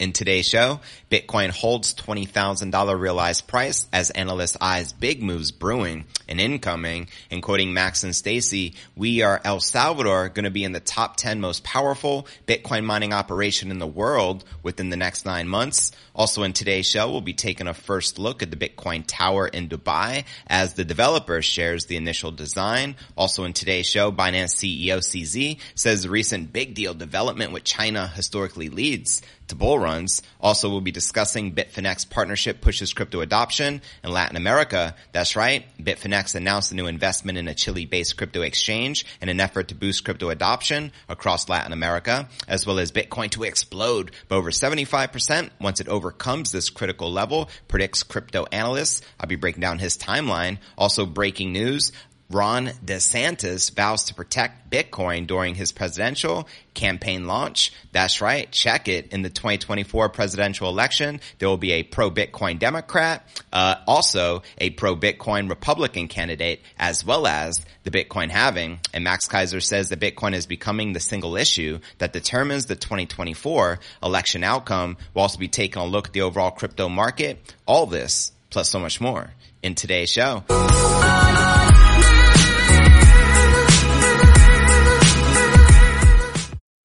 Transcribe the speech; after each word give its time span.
In 0.00 0.14
today's 0.14 0.48
show, 0.48 0.80
Bitcoin 1.10 1.50
holds 1.50 1.94
$20,000 1.94 2.98
realized 2.98 3.46
price 3.46 3.86
as 3.92 4.08
analysts 4.08 4.56
eyes 4.58 4.94
big 4.94 5.22
moves 5.22 5.50
brewing 5.50 6.06
and 6.30 6.40
incoming. 6.40 7.08
And 7.30 7.42
quoting 7.42 7.74
Max 7.74 8.04
and 8.04 8.16
Stacy, 8.16 8.74
we 8.96 9.22
are 9.22 9.40
El 9.44 9.60
Salvador 9.60 10.28
going 10.28 10.44
to 10.44 10.50
be 10.50 10.64
in 10.64 10.72
the 10.72 10.80
top 10.80 11.16
10 11.16 11.40
most 11.40 11.64
powerful 11.64 12.26
Bitcoin 12.46 12.84
mining 12.84 13.12
operation 13.12 13.70
in 13.70 13.78
the 13.78 13.86
world 13.86 14.44
within 14.62 14.88
the 14.88 14.96
next 14.96 15.26
nine 15.26 15.48
months. 15.48 15.92
Also 16.14 16.42
in 16.42 16.52
today's 16.52 16.86
show, 16.86 17.10
we'll 17.10 17.20
be 17.20 17.34
taking 17.34 17.66
a 17.66 17.74
first 17.74 18.18
look 18.18 18.42
at 18.42 18.50
the 18.50 18.56
Bitcoin 18.56 19.04
Tower 19.06 19.48
in 19.48 19.68
Dubai 19.68 20.24
as 20.46 20.74
the 20.74 20.84
developer 20.84 21.42
shares 21.42 21.86
the 21.86 21.96
initial 21.96 22.30
design. 22.30 22.96
Also 23.16 23.44
in 23.44 23.52
today's 23.52 23.86
show, 23.86 24.12
Binance 24.12 24.54
CEO 24.54 24.98
CZ 24.98 25.58
says 25.74 26.02
the 26.02 26.10
recent 26.10 26.52
big 26.52 26.74
deal 26.74 26.94
development 26.94 27.52
with 27.52 27.64
China 27.64 28.06
historically 28.06 28.68
leads 28.68 29.22
to 29.50 29.56
bull 29.56 29.78
runs. 29.78 30.22
Also, 30.40 30.70
we'll 30.70 30.80
be 30.80 30.90
discussing 30.90 31.54
Bitfinex 31.54 32.08
partnership 32.08 32.60
pushes 32.60 32.94
crypto 32.94 33.20
adoption 33.20 33.82
in 34.02 34.10
Latin 34.10 34.36
America. 34.36 34.94
That's 35.12 35.36
right. 35.36 35.66
Bitfinex 35.78 36.19
announced 36.34 36.72
a 36.72 36.74
new 36.74 36.86
investment 36.86 37.38
in 37.38 37.48
a 37.48 37.54
Chile-based 37.54 38.16
crypto 38.16 38.42
exchange 38.42 39.06
in 39.20 39.28
an 39.28 39.40
effort 39.40 39.68
to 39.68 39.74
boost 39.74 40.04
crypto 40.04 40.30
adoption 40.30 40.92
across 41.08 41.48
Latin 41.48 41.72
America, 41.72 42.28
as 42.46 42.66
well 42.66 42.78
as 42.78 42.92
Bitcoin 42.92 43.30
to 43.30 43.44
explode 43.44 44.10
by 44.28 44.36
over 44.36 44.50
75% 44.50 45.50
once 45.60 45.80
it 45.80 45.88
overcomes 45.88 46.52
this 46.52 46.70
critical 46.70 47.10
level, 47.10 47.48
predicts 47.68 48.02
crypto 48.02 48.46
analysts. 48.52 49.02
I'll 49.18 49.28
be 49.28 49.36
breaking 49.36 49.62
down 49.62 49.78
his 49.78 49.96
timeline. 49.96 50.58
Also 50.76 51.06
breaking 51.06 51.52
news. 51.52 51.92
Ron 52.30 52.68
DeSantis 52.84 53.74
vows 53.74 54.04
to 54.04 54.14
protect 54.14 54.70
Bitcoin 54.70 55.26
during 55.26 55.56
his 55.56 55.72
presidential 55.72 56.46
campaign 56.74 57.26
launch. 57.26 57.72
That's 57.90 58.20
right. 58.20 58.50
Check 58.52 58.86
it. 58.86 59.12
In 59.12 59.22
the 59.22 59.30
2024 59.30 60.08
presidential 60.10 60.68
election, 60.68 61.20
there 61.38 61.48
will 61.48 61.56
be 61.56 61.72
a 61.72 61.82
pro-Bitcoin 61.82 62.60
Democrat, 62.60 63.26
uh, 63.52 63.76
also 63.86 64.42
a 64.58 64.70
pro-Bitcoin 64.70 65.48
Republican 65.48 66.06
candidate, 66.06 66.60
as 66.78 67.04
well 67.04 67.26
as 67.26 67.64
the 67.82 67.90
Bitcoin 67.90 68.30
halving. 68.30 68.78
And 68.94 69.02
Max 69.02 69.26
Keiser 69.26 69.62
says 69.62 69.88
that 69.88 69.98
Bitcoin 69.98 70.34
is 70.34 70.46
becoming 70.46 70.92
the 70.92 71.00
single 71.00 71.36
issue 71.36 71.80
that 71.98 72.12
determines 72.12 72.66
the 72.66 72.76
2024 72.76 73.80
election 74.02 74.44
outcome. 74.44 74.96
We'll 75.14 75.22
also 75.22 75.38
be 75.38 75.48
taking 75.48 75.82
a 75.82 75.86
look 75.86 76.08
at 76.08 76.12
the 76.12 76.22
overall 76.22 76.52
crypto 76.52 76.88
market. 76.88 77.54
All 77.66 77.86
this, 77.86 78.30
plus 78.50 78.70
so 78.70 78.78
much 78.78 79.00
more 79.00 79.32
in 79.62 79.74
today's 79.74 80.10
show. 80.10 80.44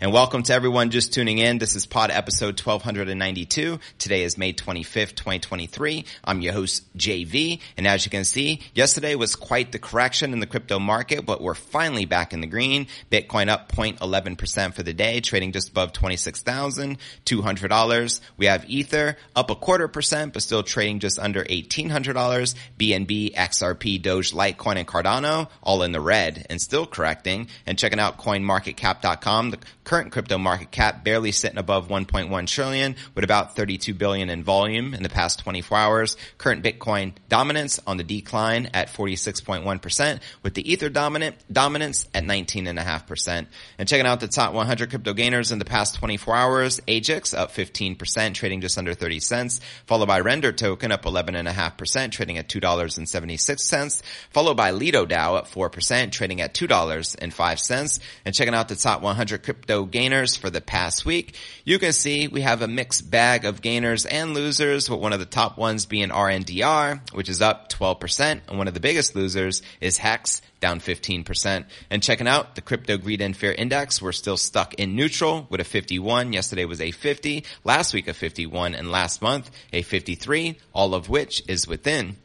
And 0.00 0.12
welcome 0.12 0.44
to 0.44 0.54
everyone 0.54 0.90
just 0.90 1.12
tuning 1.12 1.38
in. 1.38 1.58
This 1.58 1.74
is 1.74 1.84
pod 1.84 2.12
episode 2.12 2.60
1292. 2.60 3.80
Today 3.98 4.22
is 4.22 4.38
May 4.38 4.52
25th, 4.52 5.16
2023. 5.16 6.04
I'm 6.22 6.40
your 6.40 6.52
host, 6.52 6.84
JV. 6.96 7.58
And 7.76 7.84
as 7.84 8.04
you 8.04 8.10
can 8.12 8.22
see, 8.22 8.60
yesterday 8.74 9.16
was 9.16 9.34
quite 9.34 9.72
the 9.72 9.80
correction 9.80 10.32
in 10.32 10.38
the 10.38 10.46
crypto 10.46 10.78
market, 10.78 11.26
but 11.26 11.40
we're 11.40 11.56
finally 11.56 12.04
back 12.04 12.32
in 12.32 12.40
the 12.40 12.46
green. 12.46 12.86
Bitcoin 13.10 13.48
up 13.48 13.72
0.11% 13.72 14.72
for 14.72 14.84
the 14.84 14.92
day, 14.92 15.18
trading 15.18 15.50
just 15.50 15.70
above 15.70 15.92
$26,200. 15.92 18.20
We 18.36 18.46
have 18.46 18.70
Ether 18.70 19.16
up 19.34 19.50
a 19.50 19.56
quarter 19.56 19.88
percent, 19.88 20.32
but 20.32 20.42
still 20.42 20.62
trading 20.62 21.00
just 21.00 21.18
under 21.18 21.42
$1,800. 21.42 22.54
BNB, 22.78 23.34
XRP, 23.34 24.00
Doge, 24.00 24.30
Litecoin, 24.30 24.76
and 24.76 24.86
Cardano 24.86 25.48
all 25.60 25.82
in 25.82 25.90
the 25.90 26.00
red 26.00 26.46
and 26.48 26.60
still 26.60 26.86
correcting. 26.86 27.48
And 27.66 27.76
checking 27.76 27.98
out 27.98 28.18
coinmarketcap.com, 28.18 29.50
the 29.50 29.58
current 29.88 30.12
crypto 30.12 30.36
market 30.36 30.70
cap 30.70 31.02
barely 31.02 31.32
sitting 31.32 31.56
above 31.56 31.88
1.1 31.88 32.46
trillion 32.46 32.94
with 33.14 33.24
about 33.24 33.56
32 33.56 33.94
billion 33.94 34.28
in 34.28 34.44
volume 34.44 34.92
in 34.92 35.02
the 35.02 35.08
past 35.08 35.38
24 35.38 35.78
hours. 35.78 36.16
Current 36.36 36.62
Bitcoin 36.62 37.14
dominance 37.30 37.80
on 37.86 37.96
the 37.96 38.04
decline 38.04 38.68
at 38.74 38.88
46.1% 38.88 40.20
with 40.42 40.52
the 40.52 40.70
Ether 40.70 40.90
dominant 40.90 41.36
dominance 41.50 42.06
at 42.12 42.22
19.5%. 42.24 43.46
And 43.78 43.88
checking 43.88 44.06
out 44.06 44.20
the 44.20 44.28
top 44.28 44.52
100 44.52 44.90
crypto 44.90 45.14
gainers 45.14 45.52
in 45.52 45.58
the 45.58 45.64
past 45.64 45.94
24 45.94 46.36
hours, 46.36 46.80
Ajax 46.86 47.32
up 47.32 47.52
15%, 47.52 48.34
trading 48.34 48.60
just 48.60 48.76
under 48.76 48.92
30 48.92 49.20
cents, 49.20 49.62
followed 49.86 50.06
by 50.06 50.20
Render 50.20 50.52
Token 50.52 50.92
up 50.92 51.04
11.5%, 51.04 52.10
trading 52.10 52.36
at 52.36 52.50
$2.76, 52.50 54.02
followed 54.28 54.56
by 54.58 54.72
Lido 54.72 55.06
DAO 55.06 55.38
up 55.38 55.50
4%, 55.50 56.12
trading 56.12 56.42
at 56.42 56.52
$2.05. 56.52 58.00
And 58.26 58.34
checking 58.34 58.54
out 58.54 58.68
the 58.68 58.76
top 58.76 59.00
100 59.00 59.42
crypto 59.42 59.77
gainers 59.84 60.36
for 60.36 60.50
the 60.50 60.60
past 60.60 61.04
week, 61.04 61.36
you 61.64 61.78
can 61.78 61.92
see 61.92 62.28
we 62.28 62.42
have 62.42 62.62
a 62.62 62.68
mixed 62.68 63.10
bag 63.10 63.44
of 63.44 63.62
gainers 63.62 64.06
and 64.06 64.34
losers, 64.34 64.88
with 64.88 65.00
one 65.00 65.12
of 65.12 65.20
the 65.20 65.26
top 65.26 65.58
ones 65.58 65.86
being 65.86 66.08
RNDR, 66.08 67.12
which 67.12 67.28
is 67.28 67.42
up 67.42 67.70
12%, 67.70 68.40
and 68.48 68.58
one 68.58 68.68
of 68.68 68.74
the 68.74 68.80
biggest 68.80 69.14
losers 69.14 69.62
is 69.80 69.98
Hex, 69.98 70.42
down 70.60 70.80
15%. 70.80 71.64
And 71.90 72.02
checking 72.02 72.28
out 72.28 72.54
the 72.54 72.62
crypto 72.62 72.98
greed 72.98 73.20
and 73.20 73.36
fear 73.36 73.52
index, 73.52 74.02
we're 74.02 74.12
still 74.12 74.36
stuck 74.36 74.74
in 74.74 74.96
neutral 74.96 75.46
with 75.50 75.60
a 75.60 75.64
51. 75.64 76.32
Yesterday 76.32 76.64
was 76.64 76.80
a 76.80 76.90
50, 76.90 77.44
last 77.64 77.94
week 77.94 78.08
a 78.08 78.14
51, 78.14 78.74
and 78.74 78.90
last 78.90 79.22
month 79.22 79.50
a 79.72 79.82
53, 79.82 80.58
all 80.72 80.94
of 80.94 81.08
which 81.08 81.42
is 81.48 81.68
within 81.68 82.16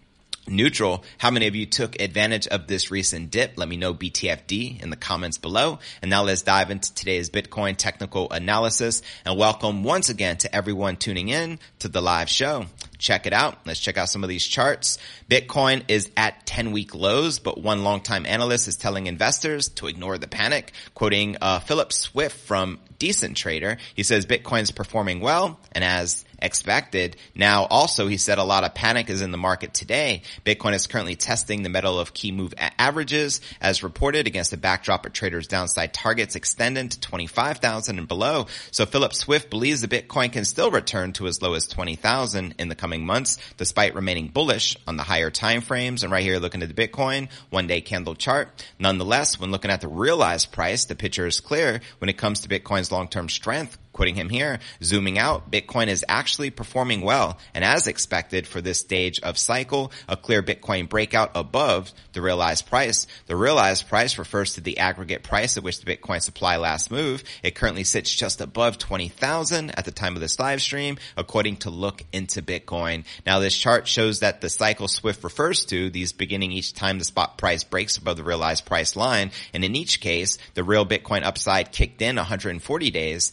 neutral. 0.47 1.03
How 1.17 1.31
many 1.31 1.47
of 1.47 1.55
you 1.55 1.65
took 1.65 1.99
advantage 2.01 2.47
of 2.47 2.67
this 2.67 2.91
recent 2.91 3.31
dip? 3.31 3.53
Let 3.57 3.69
me 3.69 3.77
know 3.77 3.93
BTFD 3.93 4.81
in 4.81 4.89
the 4.89 4.95
comments 4.95 5.37
below. 5.37 5.79
And 6.01 6.09
now 6.09 6.23
let's 6.23 6.41
dive 6.41 6.71
into 6.71 6.93
today's 6.93 7.29
Bitcoin 7.29 7.77
technical 7.77 8.29
analysis 8.31 9.01
and 9.25 9.37
welcome 9.37 9.83
once 9.83 10.09
again 10.09 10.37
to 10.37 10.55
everyone 10.55 10.97
tuning 10.97 11.29
in 11.29 11.59
to 11.79 11.87
the 11.87 12.01
live 12.01 12.29
show. 12.29 12.65
Check 12.97 13.25
it 13.25 13.33
out. 13.33 13.57
Let's 13.65 13.79
check 13.79 13.97
out 13.97 14.09
some 14.09 14.23
of 14.23 14.29
these 14.29 14.45
charts. 14.45 14.97
Bitcoin 15.29 15.83
is 15.87 16.09
at 16.15 16.45
10 16.45 16.71
week 16.71 16.95
lows, 16.95 17.39
but 17.39 17.61
one 17.61 17.83
longtime 17.83 18.25
analyst 18.25 18.67
is 18.67 18.75
telling 18.77 19.07
investors 19.07 19.69
to 19.69 19.87
ignore 19.87 20.17
the 20.17 20.27
panic, 20.27 20.71
quoting 20.93 21.37
uh, 21.41 21.59
Philip 21.59 21.91
Swift 21.91 22.37
from 22.37 22.79
Decentrader. 22.99 23.77
He 23.93 24.03
says 24.03 24.25
Bitcoin 24.25 24.61
is 24.61 24.71
performing 24.71 25.19
well 25.19 25.59
and 25.73 25.83
as 25.83 26.23
expected. 26.43 27.15
Now 27.33 27.65
also 27.65 28.07
he 28.07 28.17
said 28.17 28.37
a 28.37 28.43
lot 28.43 28.63
of 28.63 28.75
panic 28.75 29.09
is 29.09 29.21
in 29.21 29.31
the 29.31 29.37
market 29.37 29.73
today. 29.73 30.21
Bitcoin 30.45 30.73
is 30.73 30.85
currently 30.85 31.15
testing 31.15 31.63
the 31.63 31.69
metal 31.69 31.99
of 31.99 32.13
key 32.13 32.31
move 32.31 32.53
averages 32.59 33.41
as 33.61 33.81
reported 33.81 34.27
against 34.27 34.53
a 34.53 34.57
backdrop 34.57 35.05
of 35.05 35.13
traders 35.13 35.47
downside 35.47 35.93
targets 35.93 36.35
extending 36.35 36.89
to 36.89 36.99
25,000 36.99 37.97
and 37.97 38.07
below. 38.07 38.47
So 38.71 38.85
Philip 38.85 39.13
Swift 39.13 39.49
believes 39.49 39.81
the 39.81 39.87
Bitcoin 39.87 40.31
can 40.31 40.45
still 40.45 40.69
return 40.69 41.13
to 41.13 41.27
as 41.27 41.41
low 41.41 41.53
as 41.53 41.67
20,000 41.67 42.55
in 42.59 42.67
the 42.67 42.75
coming 42.75 43.05
months 43.05 43.37
despite 43.57 43.95
remaining 43.95 44.27
bullish 44.27 44.77
on 44.85 44.97
the 44.97 45.03
higher 45.03 45.31
time 45.31 45.61
frames. 45.61 46.03
And 46.03 46.11
right 46.11 46.23
here 46.23 46.39
looking 46.39 46.61
at 46.61 46.73
the 46.73 46.87
Bitcoin 46.87 47.29
one 47.49 47.67
day 47.67 47.81
candle 47.81 48.15
chart. 48.15 48.65
Nonetheless, 48.79 49.39
when 49.39 49.51
looking 49.51 49.71
at 49.71 49.81
the 49.81 49.87
realized 49.87 50.51
price, 50.51 50.85
the 50.85 50.95
picture 50.95 51.25
is 51.25 51.39
clear 51.39 51.81
when 51.99 52.09
it 52.09 52.17
comes 52.17 52.41
to 52.41 52.49
Bitcoin's 52.49 52.91
long-term 52.91 53.29
strength 53.29 53.77
quoting 53.93 54.15
him 54.15 54.29
here, 54.29 54.59
zooming 54.83 55.17
out, 55.17 55.49
Bitcoin 55.49 55.87
is 55.87 56.03
actually 56.09 56.49
performing 56.49 57.01
well. 57.01 57.37
And 57.53 57.63
as 57.63 57.87
expected 57.87 58.47
for 58.47 58.59
this 58.59 58.79
stage 58.79 59.19
of 59.21 59.37
cycle, 59.37 59.91
a 60.09 60.17
clear 60.17 60.43
Bitcoin 60.43 60.89
breakout 60.89 61.31
above 61.35 61.93
the 62.11 62.21
realized 62.21 62.67
price. 62.67 63.07
The 63.27 63.35
realized 63.35 63.87
price 63.87 64.17
refers 64.17 64.55
to 64.55 64.61
the 64.61 64.79
aggregate 64.79 65.23
price 65.23 65.55
at 65.55 65.63
which 65.63 65.79
the 65.79 65.95
Bitcoin 65.95 66.21
supply 66.21 66.57
last 66.57 66.91
move. 66.91 67.23
It 67.43 67.55
currently 67.55 67.83
sits 67.83 68.13
just 68.13 68.41
above 68.41 68.77
20,000 68.77 69.71
at 69.77 69.85
the 69.85 69.91
time 69.91 70.15
of 70.15 70.21
this 70.21 70.39
live 70.39 70.61
stream, 70.61 70.97
according 71.15 71.57
to 71.57 71.69
Look 71.69 72.03
into 72.11 72.41
Bitcoin. 72.41 73.05
Now 73.25 73.39
this 73.39 73.55
chart 73.55 73.87
shows 73.87 74.19
that 74.21 74.41
the 74.41 74.49
cycle 74.49 74.87
Swift 74.87 75.23
refers 75.23 75.65
to, 75.65 75.89
these 75.89 76.13
beginning 76.13 76.51
each 76.51 76.73
time 76.73 76.97
the 76.97 77.05
spot 77.05 77.37
price 77.37 77.63
breaks 77.63 77.97
above 77.97 78.17
the 78.17 78.23
realized 78.23 78.65
price 78.65 78.95
line. 78.95 79.31
And 79.53 79.63
in 79.63 79.75
each 79.75 79.99
case, 79.99 80.37
the 80.55 80.63
real 80.63 80.85
Bitcoin 80.85 81.23
upside 81.23 81.71
kicked 81.71 82.01
in 82.01 82.15
140 82.15 82.91
days 82.91 83.31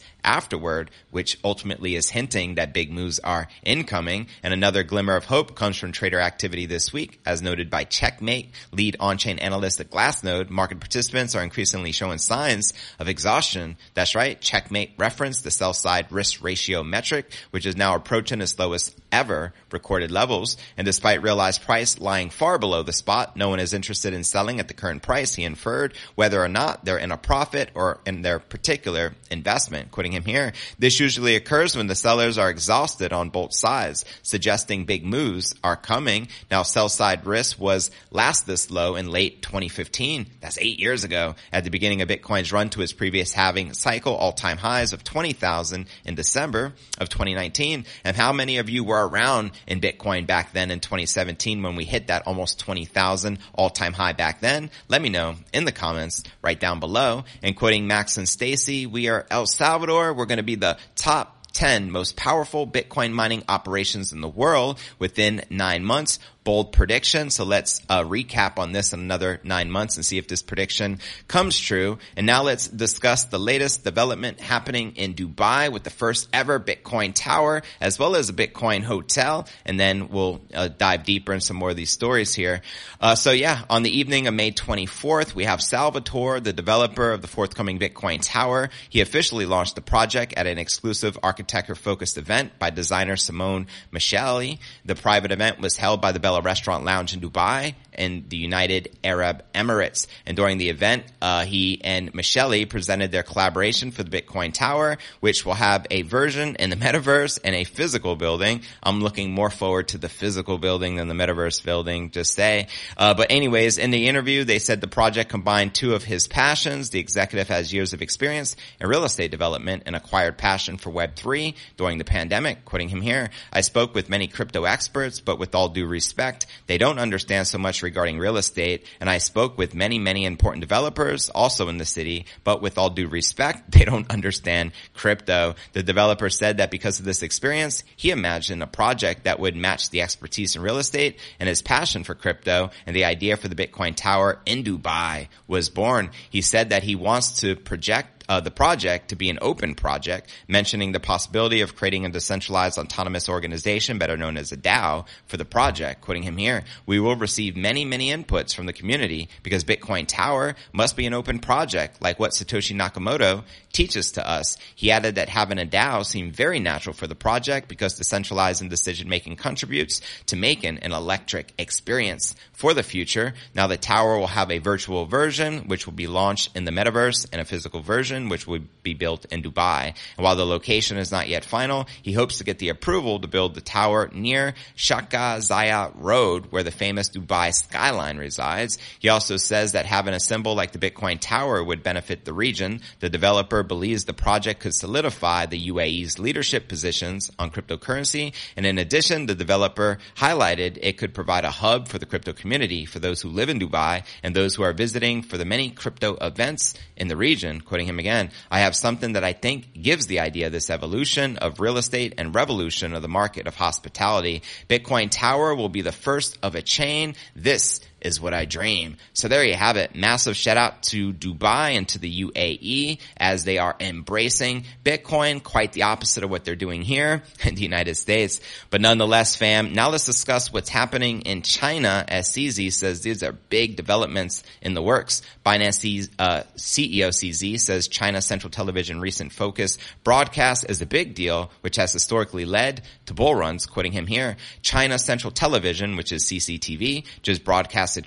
afterward, 0.50 0.90
which 1.12 1.38
ultimately 1.44 1.94
is 1.94 2.10
hinting 2.10 2.56
that 2.56 2.74
big 2.74 2.90
moves 2.90 3.20
are 3.20 3.46
incoming. 3.62 4.26
And 4.42 4.52
another 4.52 4.82
glimmer 4.82 5.14
of 5.14 5.24
hope 5.24 5.54
comes 5.54 5.76
from 5.76 5.92
trader 5.92 6.18
activity 6.18 6.66
this 6.66 6.92
week, 6.92 7.20
as 7.24 7.40
noted 7.40 7.70
by 7.70 7.84
Checkmate, 7.84 8.50
lead 8.72 8.96
on-chain 8.98 9.38
analyst 9.38 9.78
at 9.78 9.90
Glassnode. 9.90 10.50
Market 10.50 10.80
participants 10.80 11.36
are 11.36 11.44
increasingly 11.44 11.92
showing 11.92 12.18
signs 12.18 12.72
of 12.98 13.08
exhaustion. 13.08 13.76
That's 13.94 14.16
right. 14.16 14.40
Checkmate 14.40 14.94
referenced 14.98 15.44
the 15.44 15.52
sell 15.52 15.72
side 15.72 16.10
risk 16.10 16.42
ratio 16.42 16.82
metric, 16.82 17.32
which 17.52 17.64
is 17.64 17.76
now 17.76 17.94
approaching 17.94 18.40
its 18.40 18.58
lowest 18.58 18.99
ever 19.12 19.52
recorded 19.70 20.10
levels. 20.10 20.56
And 20.76 20.84
despite 20.84 21.22
realized 21.22 21.62
price 21.62 21.98
lying 21.98 22.30
far 22.30 22.58
below 22.58 22.82
the 22.82 22.92
spot, 22.92 23.36
no 23.36 23.48
one 23.48 23.60
is 23.60 23.74
interested 23.74 24.12
in 24.12 24.24
selling 24.24 24.60
at 24.60 24.68
the 24.68 24.74
current 24.74 25.02
price, 25.02 25.34
he 25.34 25.44
inferred, 25.44 25.94
whether 26.14 26.42
or 26.42 26.48
not 26.48 26.84
they're 26.84 26.98
in 26.98 27.12
a 27.12 27.16
profit 27.16 27.70
or 27.74 28.00
in 28.06 28.22
their 28.22 28.38
particular 28.38 29.14
investment. 29.30 29.90
Quoting 29.90 30.12
him 30.12 30.24
here, 30.24 30.52
this 30.78 31.00
usually 31.00 31.36
occurs 31.36 31.76
when 31.76 31.86
the 31.86 31.94
sellers 31.94 32.38
are 32.38 32.50
exhausted 32.50 33.12
on 33.12 33.30
both 33.30 33.54
sides, 33.54 34.04
suggesting 34.22 34.84
big 34.84 35.04
moves 35.04 35.54
are 35.62 35.76
coming. 35.76 36.28
Now 36.50 36.62
sell 36.62 36.88
side 36.88 37.26
risk 37.26 37.58
was 37.58 37.90
last 38.10 38.46
this 38.46 38.70
low 38.70 38.96
in 38.96 39.10
late 39.10 39.42
2015. 39.42 40.26
That's 40.40 40.58
eight 40.58 40.78
years 40.78 41.04
ago 41.04 41.34
at 41.52 41.64
the 41.64 41.70
beginning 41.70 42.02
of 42.02 42.08
Bitcoin's 42.08 42.52
run 42.52 42.70
to 42.70 42.82
its 42.82 42.92
previous 42.92 43.32
halving 43.32 43.72
cycle, 43.74 44.14
all 44.14 44.32
time 44.32 44.58
highs 44.58 44.92
of 44.92 45.04
20,000 45.04 45.86
in 46.04 46.14
December 46.14 46.72
of 46.98 47.08
2019. 47.08 47.84
And 48.04 48.16
how 48.16 48.32
many 48.32 48.58
of 48.58 48.68
you 48.68 48.84
were 48.84 48.99
around 49.06 49.52
in 49.66 49.80
Bitcoin 49.80 50.26
back 50.26 50.52
then 50.52 50.70
in 50.70 50.80
2017 50.80 51.62
when 51.62 51.76
we 51.76 51.84
hit 51.84 52.08
that 52.08 52.26
almost 52.26 52.58
20,000 52.60 53.38
all 53.54 53.70
time 53.70 53.92
high 53.92 54.12
back 54.12 54.40
then? 54.40 54.70
Let 54.88 55.02
me 55.02 55.08
know 55.08 55.36
in 55.52 55.64
the 55.64 55.72
comments 55.72 56.22
right 56.42 56.58
down 56.58 56.80
below. 56.80 57.24
And 57.42 57.56
quoting 57.56 57.86
Max 57.86 58.16
and 58.16 58.28
Stacy, 58.28 58.86
we 58.86 59.08
are 59.08 59.26
El 59.30 59.46
Salvador. 59.46 60.14
We're 60.14 60.26
going 60.26 60.38
to 60.38 60.42
be 60.42 60.56
the 60.56 60.78
top 60.96 61.36
10 61.52 61.90
most 61.90 62.16
powerful 62.16 62.66
Bitcoin 62.66 63.12
mining 63.12 63.42
operations 63.48 64.12
in 64.12 64.20
the 64.20 64.28
world 64.28 64.78
within 64.98 65.42
nine 65.50 65.84
months 65.84 66.18
bold 66.44 66.72
prediction. 66.72 67.30
So 67.30 67.44
let's 67.44 67.82
uh, 67.88 68.02
recap 68.02 68.58
on 68.58 68.72
this 68.72 68.92
in 68.92 69.00
another 69.00 69.40
nine 69.44 69.70
months 69.70 69.96
and 69.96 70.04
see 70.04 70.18
if 70.18 70.26
this 70.26 70.42
prediction 70.42 70.98
comes 71.28 71.58
true. 71.58 71.98
And 72.16 72.26
now 72.26 72.42
let's 72.42 72.66
discuss 72.66 73.24
the 73.24 73.38
latest 73.38 73.84
development 73.84 74.40
happening 74.40 74.96
in 74.96 75.14
Dubai 75.14 75.70
with 75.70 75.84
the 75.84 75.90
first 75.90 76.28
ever 76.32 76.58
Bitcoin 76.58 77.12
tower 77.14 77.62
as 77.80 77.98
well 77.98 78.16
as 78.16 78.28
a 78.30 78.32
Bitcoin 78.32 78.82
hotel. 78.82 79.46
And 79.66 79.78
then 79.78 80.08
we'll 80.08 80.40
uh, 80.54 80.68
dive 80.68 81.04
deeper 81.04 81.32
in 81.32 81.40
some 81.40 81.56
more 81.56 81.70
of 81.70 81.76
these 81.76 81.90
stories 81.90 82.34
here. 82.34 82.62
Uh, 83.00 83.14
so 83.14 83.32
yeah, 83.32 83.64
on 83.68 83.82
the 83.82 83.98
evening 83.98 84.26
of 84.26 84.34
May 84.34 84.52
24th, 84.52 85.34
we 85.34 85.44
have 85.44 85.62
Salvatore, 85.62 86.40
the 86.40 86.52
developer 86.52 87.12
of 87.12 87.20
the 87.20 87.28
forthcoming 87.28 87.78
Bitcoin 87.78 88.18
tower. 88.22 88.70
He 88.88 89.00
officially 89.00 89.46
launched 89.46 89.74
the 89.74 89.82
project 89.82 90.34
at 90.36 90.46
an 90.46 90.58
exclusive 90.58 91.18
architecture 91.22 91.74
focused 91.74 92.16
event 92.16 92.58
by 92.58 92.70
designer 92.70 93.16
Simone 93.16 93.66
Micheli. 93.92 94.58
The 94.84 94.94
private 94.94 95.32
event 95.32 95.60
was 95.60 95.76
held 95.76 96.00
by 96.00 96.12
the 96.12 96.20
Bella 96.30 96.42
Restaurant 96.42 96.84
Lounge 96.84 97.12
in 97.14 97.20
Dubai 97.20 97.74
in 98.00 98.24
the 98.28 98.38
United 98.38 98.96
Arab 99.04 99.44
Emirates. 99.54 100.06
And 100.24 100.34
during 100.36 100.56
the 100.56 100.70
event, 100.70 101.04
uh, 101.20 101.44
he 101.44 101.80
and 101.84 102.12
Micheli 102.14 102.68
presented 102.68 103.12
their 103.12 103.22
collaboration 103.22 103.90
for 103.90 104.02
the 104.02 104.10
Bitcoin 104.10 104.54
Tower, 104.54 104.96
which 105.20 105.44
will 105.44 105.54
have 105.54 105.86
a 105.90 106.00
version 106.02 106.56
in 106.56 106.70
the 106.70 106.76
metaverse 106.76 107.38
and 107.44 107.54
a 107.54 107.64
physical 107.64 108.16
building. 108.16 108.62
I'm 108.82 109.02
looking 109.02 109.32
more 109.32 109.50
forward 109.50 109.88
to 109.88 109.98
the 109.98 110.08
physical 110.08 110.56
building 110.56 110.96
than 110.96 111.08
the 111.08 111.14
metaverse 111.14 111.62
building, 111.62 112.10
just 112.10 112.34
say. 112.34 112.68
Uh, 112.96 113.12
but 113.12 113.30
anyways, 113.30 113.76
in 113.76 113.90
the 113.90 114.08
interview, 114.08 114.44
they 114.44 114.58
said 114.58 114.80
the 114.80 114.88
project 114.88 115.30
combined 115.30 115.74
two 115.74 115.94
of 115.94 116.02
his 116.02 116.26
passions. 116.26 116.88
The 116.90 117.00
executive 117.00 117.48
has 117.48 117.70
years 117.70 117.92
of 117.92 118.00
experience 118.00 118.56
in 118.80 118.88
real 118.88 119.04
estate 119.04 119.30
development 119.30 119.82
and 119.84 119.94
acquired 119.94 120.38
passion 120.38 120.78
for 120.78 120.90
Web3 120.90 121.54
during 121.76 121.98
the 121.98 122.04
pandemic. 122.04 122.64
Quoting 122.64 122.88
him 122.88 123.02
here, 123.02 123.28
I 123.52 123.60
spoke 123.60 123.94
with 123.94 124.08
many 124.08 124.26
crypto 124.26 124.64
experts, 124.64 125.20
but 125.20 125.38
with 125.38 125.54
all 125.54 125.68
due 125.68 125.86
respect, 125.86 126.46
they 126.66 126.78
don't 126.78 126.98
understand 126.98 127.46
so 127.46 127.58
much 127.58 127.82
regarding 127.90 128.18
real 128.20 128.36
estate. 128.36 128.86
And 129.00 129.10
I 129.10 129.18
spoke 129.18 129.58
with 129.58 129.74
many, 129.74 129.98
many 129.98 130.24
important 130.24 130.60
developers 130.60 131.28
also 131.28 131.68
in 131.68 131.76
the 131.76 131.84
city, 131.84 132.26
but 132.44 132.62
with 132.62 132.78
all 132.78 132.90
due 132.90 133.08
respect, 133.08 133.70
they 133.72 133.84
don't 133.84 134.08
understand 134.10 134.72
crypto. 134.94 135.56
The 135.72 135.82
developer 135.82 136.30
said 136.30 136.58
that 136.58 136.70
because 136.70 137.00
of 137.00 137.04
this 137.04 137.24
experience, 137.24 137.82
he 137.96 138.10
imagined 138.10 138.62
a 138.62 138.68
project 138.68 139.24
that 139.24 139.40
would 139.40 139.56
match 139.56 139.90
the 139.90 140.02
expertise 140.02 140.54
in 140.54 140.62
real 140.62 140.78
estate 140.78 141.18
and 141.40 141.48
his 141.48 141.62
passion 141.62 142.04
for 142.04 142.14
crypto 142.14 142.70
and 142.86 142.94
the 142.94 143.06
idea 143.06 143.36
for 143.36 143.48
the 143.48 143.56
Bitcoin 143.56 143.96
tower 143.96 144.40
in 144.46 144.62
Dubai 144.62 145.26
was 145.48 145.68
born. 145.68 146.10
He 146.30 146.42
said 146.42 146.70
that 146.70 146.84
he 146.84 146.94
wants 146.94 147.40
to 147.40 147.56
project 147.56 148.19
uh, 148.30 148.38
the 148.38 148.50
project 148.50 149.08
to 149.08 149.16
be 149.16 149.28
an 149.28 149.40
open 149.42 149.74
project, 149.74 150.30
mentioning 150.46 150.92
the 150.92 151.00
possibility 151.00 151.62
of 151.62 151.74
creating 151.74 152.06
a 152.06 152.08
decentralized 152.08 152.78
autonomous 152.78 153.28
organization, 153.28 153.98
better 153.98 154.16
known 154.16 154.36
as 154.36 154.52
a 154.52 154.56
DAO, 154.56 155.04
for 155.26 155.36
the 155.36 155.44
project. 155.44 156.00
Quoting 156.00 156.22
him 156.22 156.36
here, 156.36 156.62
we 156.86 157.00
will 157.00 157.16
receive 157.16 157.56
many, 157.56 157.84
many 157.84 158.10
inputs 158.10 158.54
from 158.54 158.66
the 158.66 158.72
community 158.72 159.28
because 159.42 159.64
Bitcoin 159.64 160.06
Tower 160.06 160.54
must 160.72 160.96
be 160.96 161.06
an 161.06 161.12
open 161.12 161.40
project, 161.40 162.00
like 162.00 162.20
what 162.20 162.30
Satoshi 162.30 162.76
Nakamoto 162.76 163.42
teaches 163.72 164.12
to 164.12 164.28
us. 164.28 164.56
He 164.76 164.92
added 164.92 165.16
that 165.16 165.28
having 165.28 165.58
a 165.58 165.66
DAO 165.66 166.06
seemed 166.06 166.34
very 166.34 166.60
natural 166.60 166.94
for 166.94 167.08
the 167.08 167.16
project 167.16 167.66
because 167.66 167.94
decentralized 167.94 168.60
and 168.60 168.70
decision 168.70 169.08
making 169.08 169.36
contributes 169.36 170.00
to 170.26 170.36
making 170.36 170.78
an 170.78 170.92
electric 170.92 171.52
experience 171.58 172.36
for 172.52 172.74
the 172.74 172.84
future. 172.84 173.34
Now 173.56 173.66
the 173.66 173.76
tower 173.76 174.18
will 174.18 174.28
have 174.28 174.52
a 174.52 174.58
virtual 174.58 175.06
version, 175.06 175.66
which 175.66 175.86
will 175.86 175.94
be 175.94 176.06
launched 176.06 176.56
in 176.56 176.64
the 176.64 176.70
metaverse 176.70 177.26
and 177.32 177.40
a 177.40 177.44
physical 177.44 177.80
version 177.80 178.19
which 178.28 178.46
would 178.46 178.82
be 178.82 178.94
built 178.94 179.26
in 179.26 179.42
Dubai. 179.42 179.94
And 180.16 180.24
while 180.24 180.36
the 180.36 180.46
location 180.46 180.96
is 180.96 181.12
not 181.12 181.28
yet 181.28 181.44
final, 181.44 181.86
he 182.02 182.12
hopes 182.12 182.38
to 182.38 182.44
get 182.44 182.58
the 182.58 182.68
approval 182.68 183.20
to 183.20 183.28
build 183.28 183.54
the 183.54 183.60
tower 183.60 184.10
near 184.12 184.54
Sheikh 184.74 185.10
Zayed 185.10 185.92
Road, 185.96 186.46
where 186.50 186.62
the 186.62 186.70
famous 186.70 187.10
Dubai 187.10 187.52
skyline 187.52 188.18
resides. 188.18 188.78
He 188.98 189.08
also 189.08 189.36
says 189.36 189.72
that 189.72 189.86
having 189.86 190.14
a 190.14 190.20
symbol 190.20 190.54
like 190.54 190.72
the 190.72 190.78
Bitcoin 190.78 191.18
Tower 191.20 191.62
would 191.62 191.82
benefit 191.82 192.24
the 192.24 192.32
region. 192.32 192.80
The 193.00 193.10
developer 193.10 193.62
believes 193.62 194.04
the 194.04 194.12
project 194.12 194.60
could 194.60 194.74
solidify 194.74 195.46
the 195.46 195.68
UAE's 195.68 196.18
leadership 196.18 196.68
positions 196.68 197.30
on 197.38 197.50
cryptocurrency. 197.50 198.34
And 198.56 198.66
in 198.66 198.78
addition, 198.78 199.26
the 199.26 199.34
developer 199.34 199.98
highlighted 200.16 200.78
it 200.80 200.98
could 200.98 201.14
provide 201.14 201.44
a 201.44 201.50
hub 201.50 201.88
for 201.88 201.98
the 201.98 202.06
crypto 202.06 202.32
community 202.32 202.84
for 202.84 202.98
those 202.98 203.22
who 203.22 203.28
live 203.28 203.48
in 203.48 203.58
Dubai 203.58 204.04
and 204.22 204.34
those 204.34 204.54
who 204.54 204.62
are 204.62 204.72
visiting 204.72 205.22
for 205.22 205.38
the 205.38 205.44
many 205.44 205.70
crypto 205.70 206.14
events 206.16 206.74
in 206.96 207.08
the 207.08 207.16
region. 207.16 207.60
Quoting 207.60 207.86
him 207.86 207.98
again, 207.98 208.09
I 208.50 208.60
have 208.60 208.76
something 208.76 209.14
that 209.14 209.24
I 209.24 209.32
think 209.32 209.80
gives 209.80 210.06
the 210.06 210.20
idea 210.20 210.50
this 210.50 210.70
evolution 210.70 211.36
of 211.38 211.60
real 211.60 211.76
estate 211.76 212.14
and 212.18 212.34
revolution 212.34 212.94
of 212.94 213.02
the 213.02 213.08
market 213.08 213.46
of 213.46 213.56
hospitality. 213.56 214.42
Bitcoin 214.68 215.10
Tower 215.10 215.54
will 215.54 215.68
be 215.68 215.82
the 215.82 215.92
first 215.92 216.38
of 216.42 216.54
a 216.54 216.62
chain. 216.62 217.14
This 217.34 217.80
is 218.00 218.20
what 218.20 218.34
I 218.34 218.44
dream. 218.44 218.96
So 219.12 219.28
there 219.28 219.44
you 219.44 219.54
have 219.54 219.76
it. 219.76 219.94
Massive 219.94 220.36
shout 220.36 220.56
out 220.56 220.82
to 220.84 221.12
Dubai 221.12 221.76
and 221.76 221.88
to 221.88 221.98
the 221.98 222.24
UAE 222.24 222.98
as 223.16 223.44
they 223.44 223.58
are 223.58 223.76
embracing 223.80 224.64
Bitcoin. 224.84 225.42
Quite 225.42 225.72
the 225.72 225.82
opposite 225.82 226.24
of 226.24 226.30
what 226.30 226.44
they're 226.44 226.56
doing 226.56 226.82
here 226.82 227.22
in 227.44 227.54
the 227.54 227.62
United 227.62 227.96
States. 227.96 228.40
But 228.70 228.80
nonetheless, 228.80 229.36
fam, 229.36 229.72
now 229.72 229.90
let's 229.90 230.06
discuss 230.06 230.52
what's 230.52 230.68
happening 230.68 231.22
in 231.22 231.42
China 231.42 232.04
as 232.08 232.28
CZ 232.30 232.72
says 232.72 233.02
these 233.02 233.22
are 233.22 233.32
big 233.32 233.76
developments 233.76 234.42
in 234.62 234.74
the 234.74 234.82
works. 234.82 235.22
Binance 235.44 236.08
uh, 236.18 236.42
CEO 236.56 237.08
CZ 237.08 237.60
says 237.60 237.88
China 237.88 238.22
Central 238.22 238.50
Television 238.50 239.00
recent 239.00 239.32
focus 239.32 239.78
broadcast 240.04 240.66
is 240.68 240.82
a 240.82 240.86
big 240.86 241.14
deal, 241.14 241.50
which 241.60 241.76
has 241.76 241.92
historically 241.92 242.44
led 242.44 242.82
to 243.06 243.14
bull 243.14 243.34
runs. 243.34 243.66
Quoting 243.66 243.92
him 243.92 244.06
here, 244.06 244.36
China 244.62 244.98
Central 244.98 245.30
Television, 245.30 245.96
which 245.96 246.12
is 246.12 246.24
CCTV, 246.24 247.04
just 247.22 247.44